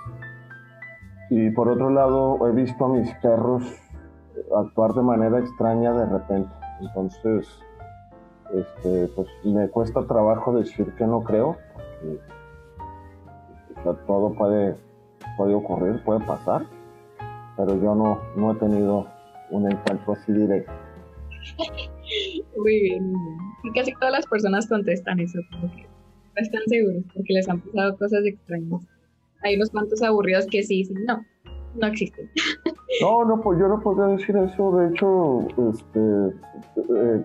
Y 1.30 1.52
por 1.52 1.70
otro 1.70 1.90
lado, 1.90 2.48
he 2.48 2.52
visto 2.52 2.86
a 2.86 2.90
mis 2.90 3.14
perros 3.16 3.64
actuar 4.56 4.94
de 4.94 5.02
manera 5.02 5.40
extraña 5.40 5.94
de 5.94 6.06
repente. 6.06 6.50
Entonces, 6.82 7.48
este, 8.54 9.08
pues 9.16 9.28
me 9.44 9.68
cuesta 9.70 10.06
trabajo 10.06 10.58
decir 10.58 10.92
que 10.96 11.06
no 11.06 11.22
creo, 11.24 11.58
porque 13.74 14.00
todo 14.08 14.34
puede, 14.34 14.76
puede 15.38 15.54
ocurrir, 15.54 16.04
puede 16.04 16.20
pasar, 16.26 16.66
pero 17.58 17.76
yo 17.82 17.96
no, 17.96 18.20
no 18.36 18.52
he 18.52 18.56
tenido 18.56 19.08
un 19.52 19.72
encuentro 19.72 20.14
así 20.14 20.32
directo. 20.32 20.72
Muy 22.58 22.82
bien, 22.82 23.14
Y 23.64 23.72
casi 23.74 23.94
todas 23.94 24.12
las 24.12 24.28
personas 24.28 24.68
contestan 24.68 25.20
eso, 25.20 25.40
porque 25.62 25.84
no 25.84 26.42
están 26.42 26.62
seguros, 26.68 27.04
porque 27.14 27.34
les 27.34 27.48
han 27.48 27.62
pasado 27.62 27.98
cosas 27.98 28.26
extrañas. 28.26 28.86
Hay 29.44 29.56
unos 29.56 29.70
cuantos 29.70 30.02
aburridos 30.02 30.48
que 30.48 30.64
sí 30.64 30.78
dicen, 30.78 30.98
no, 31.06 31.24
no 31.76 31.88
existen. 31.88 32.30
No, 33.02 33.24
no, 33.24 33.40
pues 33.42 33.60
yo 33.60 33.68
no 33.68 33.80
podría 33.80 34.08
decir 34.08 34.36
eso. 34.36 34.76
De 34.76 34.90
hecho, 34.90 35.48
este, 35.70 36.00
eh, 36.96 37.24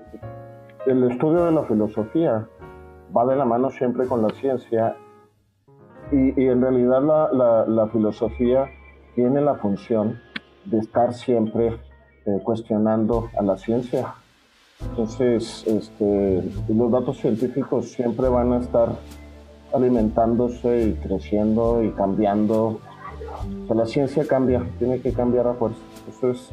el 0.86 1.10
estudio 1.10 1.46
de 1.46 1.52
la 1.52 1.62
filosofía 1.62 2.46
va 3.16 3.26
de 3.26 3.36
la 3.36 3.44
mano 3.44 3.70
siempre 3.70 4.06
con 4.06 4.22
la 4.22 4.30
ciencia 4.30 4.96
y, 6.12 6.46
en 6.46 6.60
realidad 6.60 7.02
la, 7.02 7.88
filosofía 7.88 8.66
tiene 9.14 9.40
la 9.40 9.54
función 9.54 10.20
de 10.64 10.78
estar 10.78 11.14
siempre 11.14 11.78
eh, 12.26 12.40
cuestionando 12.42 13.30
a 13.38 13.42
la 13.42 13.56
ciencia. 13.56 14.14
Entonces, 14.82 15.64
este, 15.66 16.42
los 16.68 16.90
datos 16.92 17.18
científicos 17.18 17.90
siempre 17.90 18.28
van 18.28 18.52
a 18.52 18.58
estar 18.58 18.90
alimentándose 19.72 20.88
y 20.88 20.92
creciendo 20.94 21.82
y 21.82 21.90
cambiando. 21.92 22.80
La 23.74 23.86
ciencia 23.86 24.26
cambia, 24.26 24.62
tiene 24.78 25.00
que 25.00 25.12
cambiar 25.12 25.46
a 25.46 25.54
fuerza. 25.54 25.80
Entonces, 26.06 26.50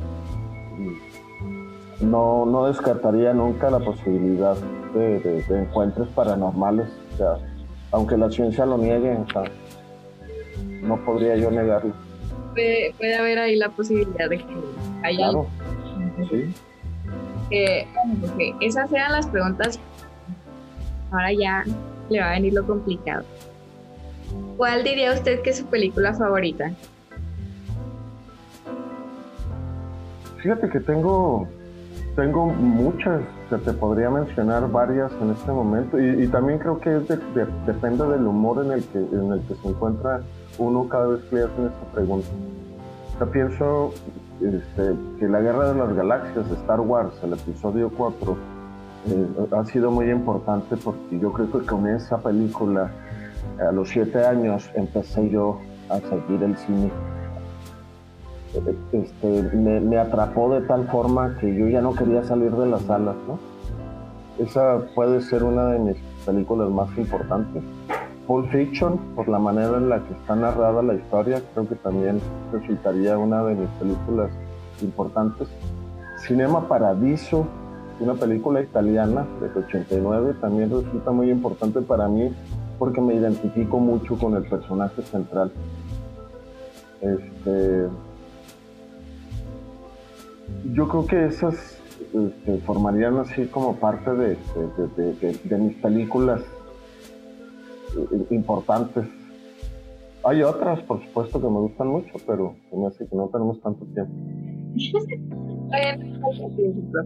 no, 2.01 2.46
no 2.46 2.67
descartaría 2.67 3.34
nunca 3.34 3.70
la 3.70 3.79
posibilidad 3.79 4.55
de, 4.93 5.43
encuentros 5.50 6.08
paranormales, 6.10 6.88
o 7.13 7.17
sea, 7.17 7.38
aunque 7.91 8.17
la 8.17 8.29
ciencia 8.29 8.65
lo 8.65 8.77
niegue, 8.77 9.17
no 10.81 10.98
podría 11.05 11.36
yo 11.36 11.51
negarlo. 11.51 11.93
Puede, 12.53 13.17
haber 13.17 13.39
ahí 13.39 13.55
la 13.55 13.70
posibilidad 13.70 14.29
de 14.29 14.38
que 14.38 14.46
haya 15.03 15.29
claro. 15.29 15.48
sí. 16.29 16.53
esas 18.60 18.89
sean 18.89 19.12
las 19.12 19.27
preguntas. 19.27 19.79
Ahora 21.12 21.31
ya 21.34 21.63
le 22.10 22.20
va 22.20 22.29
a 22.29 22.31
venir 22.34 22.53
lo 22.53 22.65
complicado. 22.65 23.24
¿Cuál 24.58 24.84
diría 24.84 25.13
usted 25.13 25.41
que 25.41 25.50
es 25.50 25.58
su 25.58 25.65
película 25.65 26.13
favorita? 26.13 26.72
Fíjate 30.38 30.70
que 30.70 30.79
tengo, 30.79 31.48
tengo 32.15 32.47
muchas, 32.47 33.21
se 33.49 33.57
te 33.57 33.73
podría 33.73 34.09
mencionar 34.09 34.69
varias 34.71 35.11
en 35.21 35.31
este 35.31 35.51
momento 35.51 35.99
y, 35.99 36.27
también 36.27 36.59
creo 36.59 36.79
que 36.79 36.89
depende 37.65 38.07
del 38.07 38.27
humor 38.27 38.65
en 38.65 38.71
el, 38.71 38.83
que, 38.85 38.97
en 38.97 39.31
el 39.33 39.41
que 39.41 39.55
se 39.55 39.67
encuentra 39.69 40.21
uno 40.57 40.87
cada 40.87 41.07
vez 41.07 41.21
que 41.25 41.35
le 41.35 41.43
hacen 41.43 41.65
esta 41.65 41.91
pregunta. 41.93 42.27
Yo 43.19 43.31
pienso 43.31 43.93
este, 44.41 44.95
que 45.19 45.27
la 45.27 45.39
Guerra 45.41 45.73
de 45.73 45.79
las 45.79 45.93
Galaxias, 45.93 46.49
Star 46.51 46.79
Wars, 46.81 47.13
el 47.23 47.33
episodio 47.33 47.91
4, 47.95 48.37
eh, 49.07 49.27
ha 49.51 49.65
sido 49.65 49.91
muy 49.91 50.09
importante 50.09 50.75
porque 50.77 51.19
yo 51.19 51.31
creo 51.31 51.51
que 51.51 51.65
con 51.65 51.87
esa 51.87 52.17
película, 52.17 52.91
a 53.59 53.71
los 53.71 53.89
siete 53.89 54.25
años, 54.25 54.69
empecé 54.75 55.29
yo 55.29 55.59
a 55.89 55.99
seguir 55.99 56.43
el 56.43 56.57
cine 56.57 56.91
este, 58.91 59.55
me, 59.55 59.98
atrapó 59.98 60.53
de 60.53 60.62
tal 60.67 60.88
forma 60.88 61.38
que 61.39 61.55
yo 61.55 61.67
ya 61.67 61.81
no 61.81 61.93
quería 61.93 62.24
salir 62.24 62.51
de 62.51 62.65
las 62.65 62.81
salas, 62.84 63.15
¿no? 63.27 63.39
Esa 64.43 64.79
puede 64.96 65.22
ser 65.22 65.43
una 65.43 65.67
de 65.67 65.79
mis 65.79 65.98
películas 66.25 66.70
más 66.70 66.89
importantes. 66.98 67.63
Pulp 68.27 68.50
Fiction, 68.51 68.98
por 69.15 69.27
la 69.27 69.39
manera 69.39 69.77
en 69.77 69.89
la 69.89 70.00
que 70.03 70.13
está 70.13 70.36
narrada 70.36 70.81
la 70.81 70.96
historia, 70.96 71.41
creo 71.53 71.67
que 71.67 71.75
también 71.75 72.20
resultaría 72.51 73.17
una 73.17 73.43
de 73.43 73.55
mis 73.55 73.70
películas 73.72 74.31
importantes. 74.81 75.48
Cinema 76.25 76.67
Paradiso, 76.67 77.46
una 78.00 78.13
película 78.15 78.62
italiana 78.62 79.25
de 79.39 79.60
89, 79.60 80.36
también 80.41 80.70
resulta 80.70 81.12
muy 81.12 81.29
importante 81.29 81.81
para 81.81 82.08
mí 82.08 82.34
porque 82.79 83.00
me 83.00 83.13
identifico 83.13 83.79
mucho 83.79 84.17
con 84.17 84.36
el 84.36 84.43
personaje 84.43 85.01
central. 85.03 85.51
Este, 87.01 87.88
yo 90.73 90.87
creo 90.87 91.05
que 91.05 91.25
esas 91.25 91.81
este, 92.13 92.57
formarían 92.59 93.17
así 93.17 93.45
como 93.45 93.75
parte 93.75 94.11
de, 94.11 94.37
mis 95.57 95.75
películas 95.75 96.41
eh, 97.97 98.25
importantes. 98.31 99.05
Hay 100.23 100.43
otras, 100.43 100.79
por 100.81 101.03
supuesto, 101.03 101.41
que 101.41 101.47
me 101.47 101.59
gustan 101.59 101.87
mucho, 101.87 102.13
pero 102.27 102.55
me 102.71 102.87
hace 102.87 103.07
que 103.07 103.15
no 103.15 103.27
tenemos 103.29 103.59
tanto 103.61 103.85
tiempo. 103.85 104.13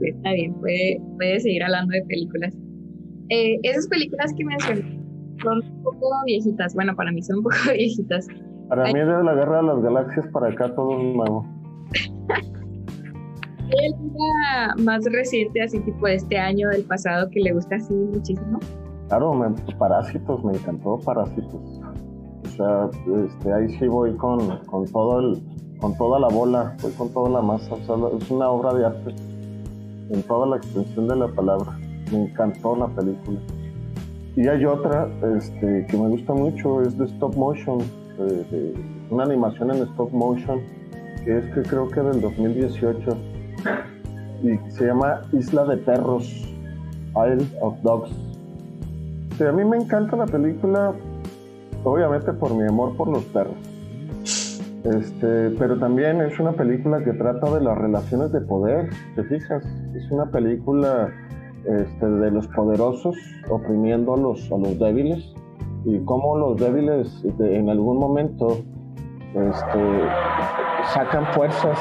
Está 0.01 0.31
bien, 0.31 0.53
puede, 0.55 1.01
puede 1.17 1.39
seguir 1.39 1.63
hablando 1.63 1.93
de 1.93 2.01
películas. 2.03 2.53
Eh, 3.29 3.57
esas 3.63 3.88
películas 3.88 4.34
que 4.38 4.43
mencioné 4.43 5.00
son 5.41 5.63
un 5.63 5.84
poco 5.84 6.10
viejitas. 6.25 6.74
Bueno, 6.75 6.95
para 6.95 7.12
mí 7.12 7.22
son 7.22 7.38
un 7.38 7.43
poco 7.43 7.55
viejitas. 7.74 8.27
Para 8.67 8.86
mí, 8.86 9.00
desde 9.00 9.24
la 9.24 9.34
Guerra 9.34 9.57
de 9.57 9.63
las 9.63 9.81
Galaxias 9.81 10.27
para 10.29 10.50
acá, 10.50 10.74
todo 10.75 11.00
es 11.00 11.15
nuevo. 11.15 11.54
¿Hay 13.86 13.94
alguna 13.94 14.75
más 14.84 15.06
reciente, 15.06 15.62
así 15.62 15.80
tipo 15.80 16.08
de 16.08 16.15
este 16.15 16.38
año, 16.38 16.70
del 16.70 16.84
pasado, 16.84 17.30
que 17.30 17.39
le 17.39 17.54
gusta 17.54 17.75
así 17.75 17.94
muchísimo? 17.94 18.60
Claro, 19.10 19.56
Parásitos, 19.77 20.44
me 20.44 20.54
encantó 20.54 21.00
Parásitos. 21.05 21.62
O 22.44 22.48
sea, 22.48 22.90
este, 23.25 23.53
ahí 23.53 23.70
sí 23.77 23.88
voy 23.88 24.16
con, 24.16 24.40
con, 24.66 24.86
todo 24.88 25.20
el, 25.20 25.44
con 25.79 25.96
toda 25.98 26.20
la 26.20 26.29
bola, 26.29 26.75
voy 26.81 26.92
con 26.94 27.14
toda 27.14 27.29
la 27.29 27.42
masa. 27.42 27.75
es 27.75 28.31
una 28.31 28.50
obra 28.50 28.74
de 28.74 28.86
arte 28.86 29.16
en 30.09 30.24
toda 30.24 30.48
la 30.48 30.57
extensión 30.57 31.07
de 31.07 31.16
la 31.18 31.27
palabra. 31.27 31.77
Me 32.12 32.24
encantó 32.24 32.75
la 32.75 32.88
película. 32.88 33.40
Y 34.36 34.48
hay 34.48 34.66
otra 34.66 35.07
este, 35.38 35.86
que 35.88 35.98
me 35.98 36.09
gusta 36.09 36.33
mucho, 36.33 36.81
es 36.81 36.98
de 36.98 37.05
stop 37.05 37.36
motion, 37.36 37.79
una 39.12 39.24
animación 39.24 39.70
en 39.72 39.83
stop 39.83 40.12
motion, 40.12 40.59
que 41.24 41.38
es 41.38 41.46
que 41.53 41.62
creo 41.62 41.88
que 41.88 42.01
del 42.01 42.22
2018 42.22 43.34
y 44.44 44.72
se 44.72 44.86
llama 44.86 45.22
Isla 45.32 45.66
de 45.66 45.78
Perros, 45.78 46.28
Isle 47.16 47.48
of 47.62 47.82
Dogs. 47.82 48.12
a 49.40 49.51
mí 49.51 49.64
me 49.64 49.78
encanta 49.78 50.16
la 50.16 50.25
película, 50.25 50.94
obviamente 51.84 52.34
por 52.34 52.54
mi 52.54 52.68
amor 52.68 52.96
por 52.96 53.08
los 53.08 53.24
perros. 53.25 53.56
Este, 54.84 55.50
pero 55.58 55.80
también 55.80 56.22
es 56.22 56.40
una 56.40 56.51
película 56.51 57.04
que 57.04 57.14
trata 57.14 57.51
de 57.56 57.62
las 57.62 57.75
relaciones 57.75 58.32
de 58.32 58.42
poder, 58.42 58.90
¿te 59.16 59.24
fijas? 59.24 59.66
Es 59.96 60.12
una 60.12 60.28
película 60.28 61.10
este, 61.66 62.06
de 62.06 62.30
los 62.30 62.48
poderosos 62.50 63.16
oprimiendo 63.50 64.14
a 64.14 64.18
los, 64.18 64.51
a 64.51 64.58
los 64.58 64.78
débiles 64.78 65.34
y 65.86 66.00
cómo 66.06 66.38
los 66.38 66.58
débiles 66.58 67.25
en 67.40 67.70
algún 67.70 67.98
momento 67.98 68.60
este, 69.34 70.01
sacan 70.94 71.25
fuerzas 71.34 71.80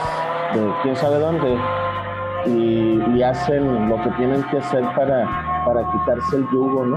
quién 0.82 0.96
sabe 0.96 1.18
dónde 1.18 1.58
y, 2.46 3.22
hacen 3.22 3.88
lo 3.88 3.96
que 4.02 4.10
tienen 4.18 4.42
que 4.50 4.58
hacer 4.58 4.82
para, 4.94 5.64
para 5.64 5.80
quitarse 5.92 6.36
el 6.36 6.46
yugo, 6.50 6.84
¿no? 6.84 6.96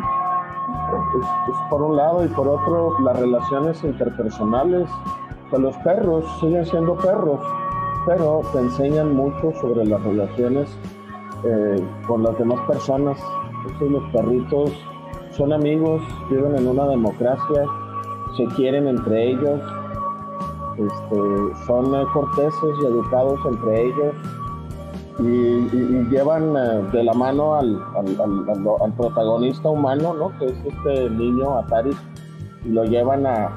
Es, 1.50 1.56
por 1.70 1.82
un 1.82 1.96
lado 1.96 2.26
y 2.26 2.28
por 2.28 2.48
otro 2.48 3.00
las 3.00 3.18
relaciones 3.18 3.84
interpersonales. 3.84 4.90
Los 5.58 5.78
perros 5.78 6.26
siguen 6.42 6.66
siendo 6.66 6.96
perros, 6.96 7.40
pero 8.06 8.42
te 8.52 8.60
enseñan 8.60 9.16
mucho 9.16 9.54
sobre 9.62 9.86
las 9.86 10.04
relaciones 10.04 10.78
eh, 11.46 11.82
con 12.06 12.24
las 12.24 12.38
demás 12.38 12.60
personas. 12.68 13.18
Estos 13.66 13.90
los 13.90 14.04
perritos 14.12 14.72
son 15.32 15.54
amigos, 15.54 16.02
viven 16.30 16.58
en 16.58 16.68
una 16.68 16.88
democracia, 16.88 17.64
se 18.36 18.46
quieren 18.56 18.88
entre 18.88 19.32
ellos, 19.32 19.62
este, 20.78 21.66
son 21.66 21.96
eh, 21.96 22.06
corteses 22.14 22.76
y 22.82 22.86
educados 22.86 23.40
entre 23.46 23.88
ellos 23.88 24.14
y, 25.20 26.10
llevan 26.10 26.56
eh, 26.56 26.90
de 26.92 27.04
la 27.04 27.14
mano 27.14 27.56
al, 27.56 27.82
protagonista 28.96 29.70
humano, 29.70 30.14
¿no? 30.14 30.38
que 30.38 30.46
es 30.46 30.58
este 30.66 31.10
niño 31.10 31.58
Atari, 31.58 31.92
y 32.66 32.70
lo 32.70 32.84
llevan 32.84 33.26
a, 33.26 33.50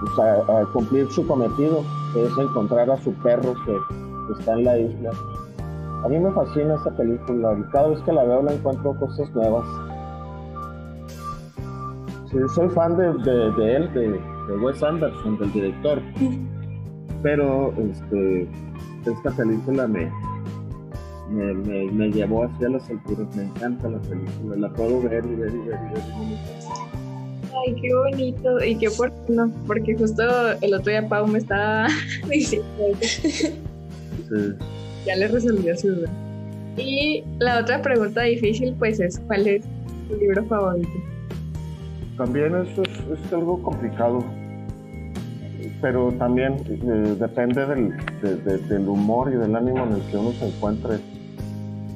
pues, 0.00 0.18
a, 0.18 0.64
cumplir 0.72 1.10
su 1.10 1.26
cometido, 1.26 1.82
que 2.12 2.24
es 2.24 2.38
encontrar 2.38 2.90
a 2.90 2.96
su 2.98 3.12
perro 3.14 3.54
que, 3.64 3.76
está 4.38 4.52
en 4.52 4.64
la 4.64 4.78
isla. 4.78 5.10
A 6.04 6.08
mí 6.08 6.18
me 6.18 6.30
fascina 6.30 6.76
esta 6.76 6.90
película 6.92 7.56
y 7.58 7.62
cada 7.70 7.88
vez 7.88 8.00
que 8.02 8.12
la 8.12 8.24
veo 8.24 8.42
la 8.42 8.52
encuentro 8.52 8.94
cosas 8.98 9.30
nuevas 9.34 9.64
soy 12.54 12.68
fan 12.70 12.96
de, 12.96 13.06
él, 13.76 13.92
de, 13.92 14.56
Wes 14.56 14.82
Anderson, 14.82 15.38
del 15.38 15.52
director. 15.52 16.00
Pero 17.22 17.72
este, 17.78 18.48
esta 19.06 19.30
película 19.30 19.86
me, 19.86 20.10
me, 21.30 22.10
llevó 22.10 22.44
hacia 22.44 22.68
las 22.68 22.88
alturas. 22.90 23.34
Me 23.36 23.44
encanta 23.44 23.88
la 23.88 23.98
película. 24.00 24.56
La 24.56 24.68
puedo 24.72 25.00
ver 25.02 25.24
y 25.24 25.34
ver 25.34 25.52
y 25.54 25.58
ver 25.58 25.64
y 25.64 25.68
ver. 25.68 26.02
Ay, 27.66 27.74
qué 27.80 27.94
bonito 27.94 28.64
y 28.64 28.76
qué 28.76 28.88
oportuno, 28.88 29.50
porque 29.66 29.96
justo 29.96 30.22
el 30.60 30.74
otro 30.74 30.90
día 30.90 31.08
Pau 31.08 31.26
me 31.26 31.38
estaba 31.38 31.86
diciendo. 32.28 32.66
Ya 35.06 35.16
le 35.16 35.28
resolvió 35.28 35.76
su 35.76 35.94
duda. 35.94 36.10
Y 36.76 37.22
la 37.38 37.60
otra 37.60 37.80
pregunta 37.80 38.22
difícil, 38.22 38.74
pues, 38.78 38.98
es: 38.98 39.20
¿cuál 39.20 39.46
es 39.46 39.64
tu 40.08 40.16
libro 40.16 40.44
favorito? 40.46 40.93
También 42.16 42.54
eso 42.54 42.82
es, 42.82 43.32
algo 43.32 43.60
complicado, 43.60 44.20
pero 45.80 46.12
también 46.12 46.54
eh, 46.68 47.16
depende 47.18 47.66
del, 47.66 48.88
humor 48.88 49.32
y 49.32 49.36
del 49.36 49.56
ánimo 49.56 49.84
en 49.84 49.94
el 49.94 50.02
que 50.02 50.16
uno 50.16 50.30
se 50.32 50.46
encuentre. 50.46 50.98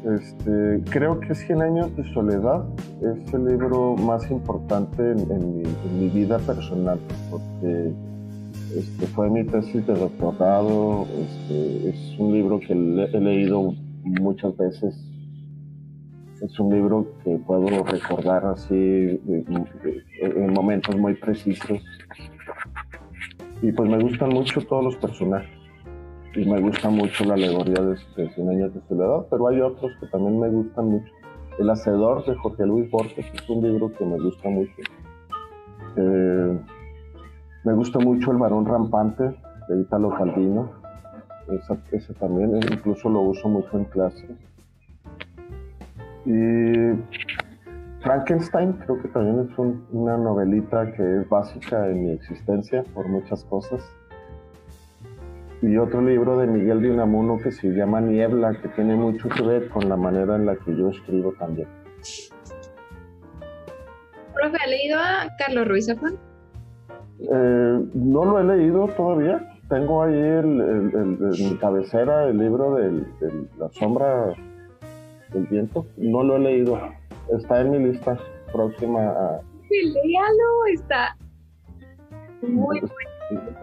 Este, 0.04 0.83
creo 0.90 1.20
que 1.20 1.35
Cien 1.35 1.62
años 1.62 1.94
de 1.96 2.02
soledad 2.12 2.64
es 3.00 3.33
el 3.33 3.44
libro 3.44 3.94
más 3.96 4.28
importante 4.31 5.02
en, 5.12 5.62
mi, 5.98 6.09
vida 6.09 6.38
personal, 6.38 6.98
porque 7.31 7.92
este, 8.76 9.07
fue 9.09 9.31
mi 9.31 9.44
tesis 9.44 9.87
de 9.87 9.94
doctorado, 9.94 11.07
este, 11.16 11.90
es 11.90 12.18
un 12.18 12.33
libro 12.33 12.59
que 12.59 12.72
he 12.72 13.20
leído 13.20 13.72
muchas 14.02 14.57
veces 14.57 15.08
es 16.42 16.61
un 16.61 16.72
libro 16.72 17.07
que 17.24 17.37
puedo 17.38 17.85
recordar 17.85 18.46
así 18.46 19.20
en 19.27 20.53
momentos 20.53 20.96
muy 20.96 21.14
precisos. 21.14 21.81
Y 23.62 23.72
pues 23.72 23.90
me 23.90 23.98
gustan 23.98 24.31
mucho 24.31 24.61
todos 24.62 24.85
los 24.85 24.96
personajes. 24.96 25.51
me 26.37 26.61
gusta 26.61 26.90
mucho 26.90 27.24
la 27.24 27.35
alegoría 27.35 27.83
de, 27.83 27.96
de 28.16 28.31
Cien 28.31 28.48
años 28.48 28.72
de 28.72 28.81
soledad, 28.88 29.27
pero 29.31 29.48
hay 29.48 29.61
otros 29.61 29.92
que 30.01 30.07
también 30.07 30.38
me 30.38 30.48
gustan 30.48 30.87
mucho. 30.87 31.12
El 31.59 31.70
Hacedor 31.70 32.24
de 32.24 32.37
Jorge 32.37 32.66
Luis 32.66 32.88
Borges 32.90 33.27
es 33.35 33.51
un 33.51 33.62
libro 33.62 33.92
que 33.92 34.05
me 34.05 34.16
gusta 34.18 34.48
mucho. 34.48 34.72
Eh, 35.96 36.59
me 37.64 37.72
gusta 37.72 37.98
mucho 37.98 38.31
El 38.31 38.38
varón 38.38 38.64
rampante 38.64 39.24
de 39.68 39.81
Italo 39.81 40.11
Calvino. 40.11 40.70
ese 41.90 42.14
también, 42.14 42.57
incluso 42.57 43.09
lo 43.09 43.22
uso 43.22 43.48
mucho 43.48 43.77
en 43.77 43.85
clase. 43.87 44.29
Y 46.29 46.93
Frankenstein 48.03 48.75
creo 48.75 49.01
que 49.01 49.09
también 49.09 49.49
es 49.51 49.59
una 49.93 50.19
novelita 50.19 50.93
que 50.93 51.21
es 51.21 51.29
básica 51.31 51.88
en 51.88 52.03
mi 52.03 52.11
existencia 52.11 52.85
por 52.93 53.09
muchas 53.09 53.43
cosas. 53.47 53.83
Y 55.62 55.79
otro 55.79 56.03
libro 56.03 56.38
de 56.38 56.47
Miguel 56.47 56.83
de 56.83 56.91
Unamuno 56.91 57.38
que 57.38 57.51
se 57.51 57.69
llama 57.69 58.03
Niebla, 58.03 58.53
que 58.61 58.69
tiene 58.69 58.95
mucho 58.95 59.31
que 59.31 59.43
ver 59.43 59.71
con 59.71 59.88
la 59.88 59.97
manera 59.97 60.37
en 60.37 60.45
la 60.45 60.57
que 60.57 60.77
yo 60.77 60.91
escribo 60.91 61.33
también. 61.38 61.67
¿Profe, 64.35 64.57
ha 64.62 64.67
leído 64.69 64.99
a 64.99 65.29
Carlos 65.38 65.67
Ruiz 65.67 65.87
Zafón? 65.87 66.19
Eh, 67.21 67.85
no 67.95 68.25
lo 68.27 68.38
he 68.38 68.57
leído 68.57 68.87
todavía. 68.88 69.41
Tengo 69.71 70.03
ahí 70.03 70.12
el, 70.14 70.61
en 70.61 71.19
mi 71.31 71.57
cabecera 71.59 72.29
el 72.29 72.37
libro 72.37 72.75
de 72.75 73.03
La 73.59 73.71
sombra 73.71 74.35
del 75.33 75.47
viento. 75.47 75.87
No 75.97 76.23
lo 76.23 76.37
he 76.37 76.41
leído. 76.41 76.79
Está 77.37 77.61
en 77.61 77.71
mi 77.71 77.79
lista 77.79 78.19
próxima 78.53 79.09
a... 79.09 79.41
Sí, 79.69 79.93
léalo, 79.93 80.67
está 80.73 81.17
muy 82.43 82.81
pues, 82.81 82.93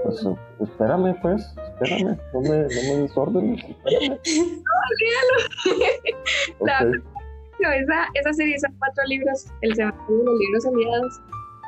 pues, 0.03 0.37
espérame, 0.59 1.15
pues, 1.21 1.55
espérame, 1.79 2.17
no 2.33 2.41
me, 2.41 2.49
no 2.49 2.67
me 2.67 3.01
desórdenes, 3.01 3.63
espérame. 3.63 4.19
No, 6.59 6.75
léalo. 6.79 7.03
esa, 7.59 8.07
esa 8.13 8.33
serie, 8.33 8.59
son 8.59 8.75
cuatro 8.77 9.03
libros, 9.07 9.47
El 9.61 9.73
Cementerio 9.75 10.17
de 10.17 10.25
los 10.25 10.39
Libros 10.39 10.65
Aliados, 10.65 11.21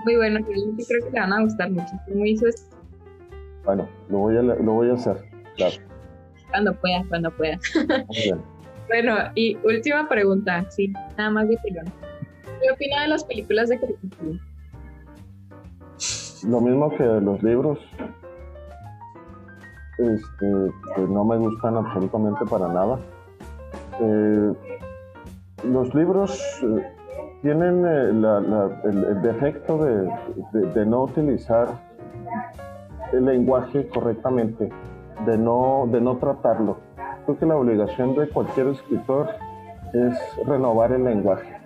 muy 0.06 0.16
bueno, 0.16 0.40
realmente 0.48 0.84
creo 0.88 1.06
que 1.06 1.12
te 1.12 1.20
van 1.20 1.34
a 1.34 1.42
gustar 1.42 1.72
mucho. 1.72 1.94
Muy. 2.14 2.40
Bueno, 3.66 3.90
lo 4.10 4.18
voy 4.20 4.38
a, 4.38 4.42
lo 4.42 4.72
voy 4.72 4.90
a 4.90 4.94
hacer, 4.94 5.18
claro. 5.56 5.76
Cuando 6.50 6.74
pueda, 6.80 7.04
cuando 7.10 7.32
pueda. 7.32 7.58
Muy 8.08 8.24
bien. 8.24 8.57
Bueno, 8.88 9.16
y 9.36 9.58
última 9.64 10.08
pregunta, 10.08 10.66
sí, 10.70 10.94
nada 11.18 11.30
más 11.30 11.50
de 11.50 11.58
pilón. 11.64 11.86
¿Qué 12.62 12.72
opina 12.72 13.02
de 13.04 13.08
las 13.10 13.24
películas 13.24 13.70
de 13.70 13.80
Crepúsculo? 13.80 14.40
Lo 16.48 16.62
mismo 16.62 16.90
que 16.96 17.04
los 17.04 17.42
libros. 17.44 17.80
Este, 19.98 20.72
que 20.96 21.02
no 21.02 21.26
me 21.26 21.38
gustan 21.38 21.76
absolutamente 21.76 22.46
para 22.46 22.68
nada. 22.68 23.00
Eh, 24.00 24.54
los 25.64 25.94
libros 25.96 26.40
eh, 26.62 26.94
tienen 27.42 27.84
eh, 27.84 28.10
el, 28.84 29.22
defecto 29.24 29.84
de, 29.84 30.86
no 30.86 31.04
utilizar 31.04 31.68
el 33.12 33.26
lenguaje 33.26 33.88
correctamente, 33.88 34.70
de 35.26 35.38
no, 35.38 35.88
de 35.92 36.00
no 36.00 36.18
tratarlo. 36.18 36.78
Creo 37.28 37.40
que 37.40 37.46
la 37.46 37.58
obligación 37.58 38.16
de 38.16 38.30
cualquier 38.30 38.68
escritor 38.68 39.28
es 39.92 40.48
renovar 40.48 40.94
el 40.94 41.04
lenguaje. 41.04 41.58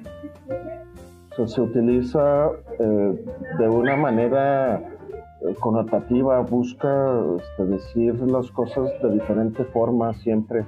se 1.45 1.61
utiliza 1.61 2.49
eh, 2.79 3.25
de 3.59 3.69
una 3.69 3.95
manera 3.95 4.77
eh, 4.79 5.53
connotativa, 5.59 6.39
busca 6.39 7.13
este, 7.37 7.65
decir 7.65 8.15
las 8.21 8.49
cosas 8.49 8.89
de 9.03 9.11
diferente 9.11 9.63
forma 9.65 10.15
siempre. 10.15 10.65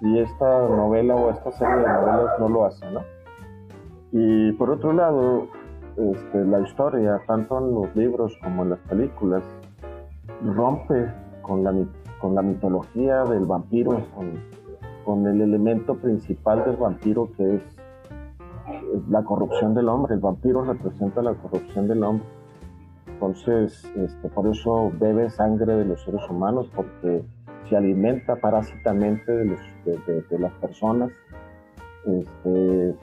Y 0.00 0.20
esta 0.20 0.68
novela 0.68 1.16
o 1.16 1.32
esta 1.32 1.50
serie 1.50 1.78
de 1.78 1.88
novelas 1.88 2.38
no 2.38 2.48
lo 2.50 2.66
hace, 2.66 2.88
¿no? 2.88 3.00
Y 4.12 4.52
por 4.52 4.70
otro 4.70 4.92
lado, 4.92 5.48
este, 5.96 6.44
la 6.44 6.60
historia, 6.60 7.20
tanto 7.26 7.58
en 7.58 7.74
los 7.74 7.96
libros 7.96 8.38
como 8.44 8.62
en 8.62 8.70
las 8.70 8.78
películas, 8.88 9.42
rompe 10.54 11.08
con 11.42 11.64
la, 11.64 11.72
con 12.20 12.34
la 12.34 12.42
mitología 12.42 13.24
del 13.24 13.46
vampiro, 13.46 14.02
con, 15.04 15.26
el 15.26 15.40
elemento 15.40 15.96
principal 15.96 16.64
del 16.64 16.76
vampiro 16.76 17.30
que 17.36 17.56
es 17.56 17.62
la 19.08 19.24
corrupción 19.24 19.74
del 19.74 19.88
hombre. 19.88 20.14
El 20.14 20.20
vampiro 20.20 20.62
representa 20.62 21.20
la 21.20 21.34
corrupción 21.34 21.88
del 21.88 22.04
hombre. 22.04 22.26
Entonces, 23.08 23.84
este, 23.96 24.28
por 24.28 24.46
eso 24.46 24.92
bebe 25.00 25.28
sangre 25.30 25.74
de 25.74 25.84
los 25.84 26.00
seres 26.04 26.22
humanos, 26.30 26.70
porque 26.74 27.24
se 27.68 27.76
alimenta 27.76 28.36
parásitamente 28.36 29.32
de, 29.32 30.22
de 30.30 30.38
las 30.38 30.52
personas. 30.54 31.10
Este, 32.06 32.94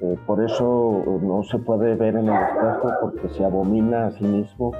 eh, 0.00 0.18
por 0.26 0.44
eso 0.44 1.02
no 1.22 1.42
se 1.44 1.58
puede 1.58 1.94
ver 1.94 2.16
en 2.16 2.28
el 2.28 2.34
espejo 2.34 2.92
porque 3.00 3.28
se 3.30 3.44
abomina 3.44 4.06
a 4.06 4.10
sí 4.10 4.24
mismo. 4.24 4.72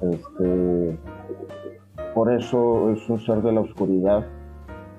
Este, 0.00 0.98
por 2.14 2.32
eso 2.32 2.90
es 2.90 3.08
un 3.08 3.20
ser 3.20 3.42
de 3.42 3.52
la 3.52 3.60
oscuridad, 3.60 4.26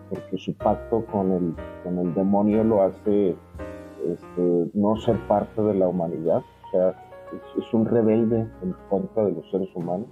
porque 0.09 0.37
su 0.37 0.55
pacto 0.55 1.05
con 1.05 1.31
el, 1.31 1.55
con 1.83 1.99
el 1.99 2.13
demonio 2.13 2.63
lo 2.63 2.81
hace 2.83 3.35
este, 4.05 4.71
no 4.73 4.95
ser 4.97 5.17
parte 5.27 5.61
de 5.61 5.73
la 5.75 5.87
humanidad. 5.87 6.43
O 6.67 6.71
sea, 6.71 6.89
es, 7.57 7.73
un 7.73 7.85
rebelde 7.85 8.47
en 8.61 8.75
contra 8.89 9.25
de 9.25 9.31
los 9.31 9.49
seres 9.51 9.69
humanos. 9.75 10.07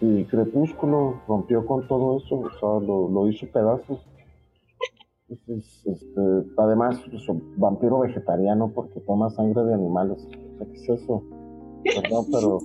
Y 0.00 0.24
Crepúsculo 0.24 1.20
rompió 1.28 1.64
con 1.64 1.86
todo 1.86 2.18
eso, 2.18 2.40
o 2.40 2.50
sea, 2.50 2.86
lo, 2.86 3.08
lo 3.08 3.28
hizo 3.28 3.46
pedazos 3.46 4.04
este, 5.84 6.20
además, 6.58 7.02
pues, 7.10 7.24
vampiro 7.56 8.00
vegetariano 8.00 8.70
porque 8.74 9.00
toma 9.00 9.30
sangre 9.30 9.64
de 9.64 9.74
animales. 9.74 10.26
¿qué 10.30 10.72
es 10.74 10.88
eso? 10.88 11.22
Perdón, 11.84 12.26
pero 12.30 12.58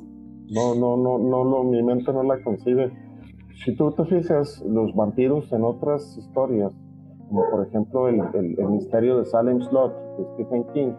no, 0.53 0.75
no, 0.75 0.97
no, 0.97 1.17
no, 1.17 1.43
no, 1.45 1.63
mi 1.63 1.83
mente 1.83 2.11
no 2.13 2.23
la 2.23 2.41
concibe. 2.43 2.91
Si 3.65 3.75
tú 3.75 3.91
te 3.91 4.05
fijas, 4.05 4.63
los 4.65 4.93
vampiros 4.95 5.51
en 5.51 5.63
otras 5.63 6.17
historias, 6.17 6.71
como 7.27 7.43
por 7.49 7.67
ejemplo 7.67 8.07
el, 8.07 8.21
el, 8.33 8.69
misterio 8.69 9.17
de 9.17 9.25
Salem 9.25 9.61
Slot 9.61 9.93
de 10.17 10.25
Stephen 10.33 10.65
King, 10.73 10.93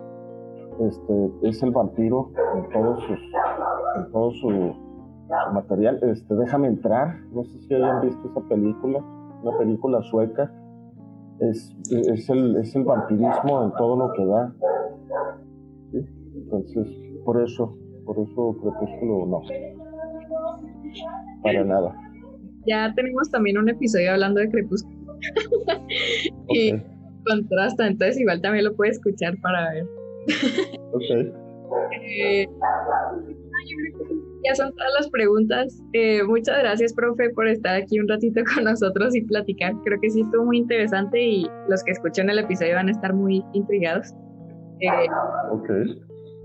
este, 0.81 1.31
es 1.43 1.63
el 1.63 1.71
vampiro 1.71 2.31
en 2.57 2.69
todo, 2.71 2.97
sus, 3.01 3.19
en 3.97 4.13
todo 4.13 4.31
su, 4.33 4.49
material. 5.53 5.99
Este, 6.03 6.35
Déjame 6.35 6.69
entrar, 6.69 7.21
no 7.33 7.45
sé 7.45 7.59
si 7.59 7.75
hayan 7.75 8.01
visto 8.01 8.29
esa 8.29 8.41
película, 8.49 9.03
una 9.43 9.57
película 9.59 10.03
sueca 10.03 10.53
es, 11.41 11.73
es, 11.91 12.29
el, 12.31 12.57
es 12.57 12.75
el 12.75 12.85
vampirismo 12.85 13.65
en 13.65 13.73
todo 13.73 13.97
lo 13.97 14.13
que 14.13 14.27
da. 14.27 14.55
Entonces, 16.35 16.89
por 17.25 17.41
eso, 17.43 17.77
por 18.09 18.19
eso 18.19 18.57
Crepúsculo 18.63 19.27
no. 19.27 19.43
Para 21.43 21.63
nada. 21.63 21.95
Ya 22.67 22.93
tenemos 22.95 23.31
también 23.31 23.59
un 23.59 23.69
episodio 23.69 24.13
hablando 24.13 24.41
de 24.41 24.49
Crepúsculo. 24.49 25.19
y 26.49 26.73
contrasta, 27.27 27.87
entonces 27.87 28.19
igual 28.19 28.41
también 28.41 28.65
lo 28.65 28.75
puede 28.75 28.93
escuchar 28.93 29.37
para 29.43 29.73
ver. 29.73 29.87
ok. 30.93 31.03
Eh, 32.03 32.47
ya 34.47 34.55
son 34.55 34.73
todas 34.75 34.93
las 34.99 35.11
preguntas. 35.11 35.83
Eh, 35.93 36.23
muchas 36.23 36.59
gracias, 36.61 36.95
profe, 36.95 37.29
por 37.31 37.47
estar 37.47 37.77
aquí 37.77 38.01
un 38.01 38.09
ratito 38.09 38.41
con 38.55 38.65
nosotros 38.65 39.15
y 39.15 39.21
platicar. 39.21 39.75
Creo 39.85 40.01
que 40.01 40.09
sí 40.09 40.23
estuvo 40.23 40.47
muy 40.47 40.59
interesante 40.59 41.23
y 41.23 41.47
los 41.69 41.85
que 41.85 41.93
escuchan 41.93 42.31
el 42.31 42.39
episodio 42.39 42.77
van 42.77 42.89
a 42.89 42.93
estar 42.93 43.13
muy 43.13 43.45
intrigados. 43.53 44.15
Eh, 44.81 45.09
ok. 45.51 45.69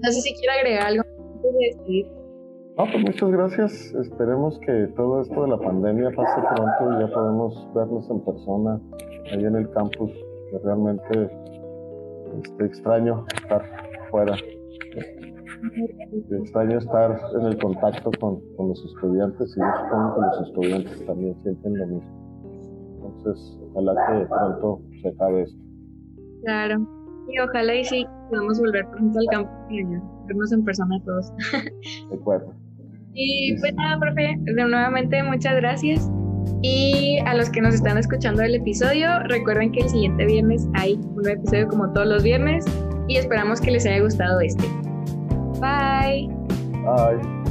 No 0.04 0.12
sé 0.12 0.20
si 0.20 0.34
quiere 0.34 0.60
agregar 0.60 0.88
algo 0.88 1.13
de 1.52 1.60
despedir. 1.68 2.24
No, 2.78 2.86
pues 2.86 3.04
muchas 3.04 3.30
gracias. 3.30 3.94
Esperemos 3.94 4.60
que 4.60 4.88
todo 4.96 5.22
esto 5.22 5.44
de 5.44 5.50
la 5.50 5.58
pandemia 5.60 6.10
pase 6.16 6.42
pronto 6.56 6.98
y 6.98 7.02
ya 7.02 7.14
podemos 7.14 7.68
vernos 7.76 8.10
en 8.10 8.20
persona 8.22 8.82
ahí 9.32 9.46
en 9.46 9.56
el 9.56 9.70
campus, 9.70 10.12
que 10.50 10.58
realmente 10.64 11.30
este, 12.42 12.66
extraño 12.66 13.26
estar 13.36 13.62
fuera. 14.10 14.36
Extraño 16.32 16.80
estar 16.80 17.20
en 17.40 17.46
el 17.46 17.58
contacto 17.60 18.12
con, 18.20 18.42
los 18.58 18.86
estudiantes 18.86 19.56
y 19.56 19.60
yo 19.60 19.66
supongo 19.84 20.16
que 20.16 20.22
los 20.22 20.48
estudiantes 20.48 21.06
también 21.06 21.36
sienten 21.44 21.78
lo 21.78 21.88
mismo. 21.88 23.04
Entonces, 23.06 23.60
ojalá 23.70 23.94
que 24.08 24.26
pronto 24.26 24.82
se 25.02 25.10
acabe 25.10 25.44
esto. 25.44 25.60
Claro, 26.44 26.88
y 27.28 27.40
ojalá 27.40 27.76
y 27.76 27.84
sí 27.86 28.06
podamos 28.30 28.60
volver 28.60 28.86
pronto 28.90 29.20
al 29.20 29.26
campo 29.28 29.52
vernos 30.26 30.52
en 30.52 30.64
persona 30.64 31.00
todos. 31.06 31.32
De 32.10 32.16
acuerdo. 32.16 32.54
Y 33.14 33.56
pues 33.60 33.74
nada, 33.76 34.00
profe, 34.00 34.38
nuevamente 34.38 35.22
muchas 35.24 35.56
gracias. 35.56 36.10
Y 36.62 37.20
a 37.26 37.36
los 37.36 37.50
que 37.50 37.62
nos 37.62 37.76
están 37.76 37.98
escuchando 37.98 38.42
el 38.42 38.56
episodio, 38.56 39.20
recuerden 39.26 39.72
que 39.72 39.82
el 39.82 39.90
siguiente 39.90 40.26
viernes 40.26 40.68
hay 40.74 40.94
un 40.94 41.16
nuevo 41.16 41.30
episodio 41.30 41.68
como 41.68 41.92
todos 41.94 42.08
los 42.08 42.24
viernes 42.24 42.66
y 43.08 43.18
esperamos 43.18 43.62
que 43.62 43.72
les 43.72 43.86
haya 43.86 44.02
gustado 44.02 44.40
este. 44.40 44.64
Bye. 45.60 46.30
Bye. 46.84 47.43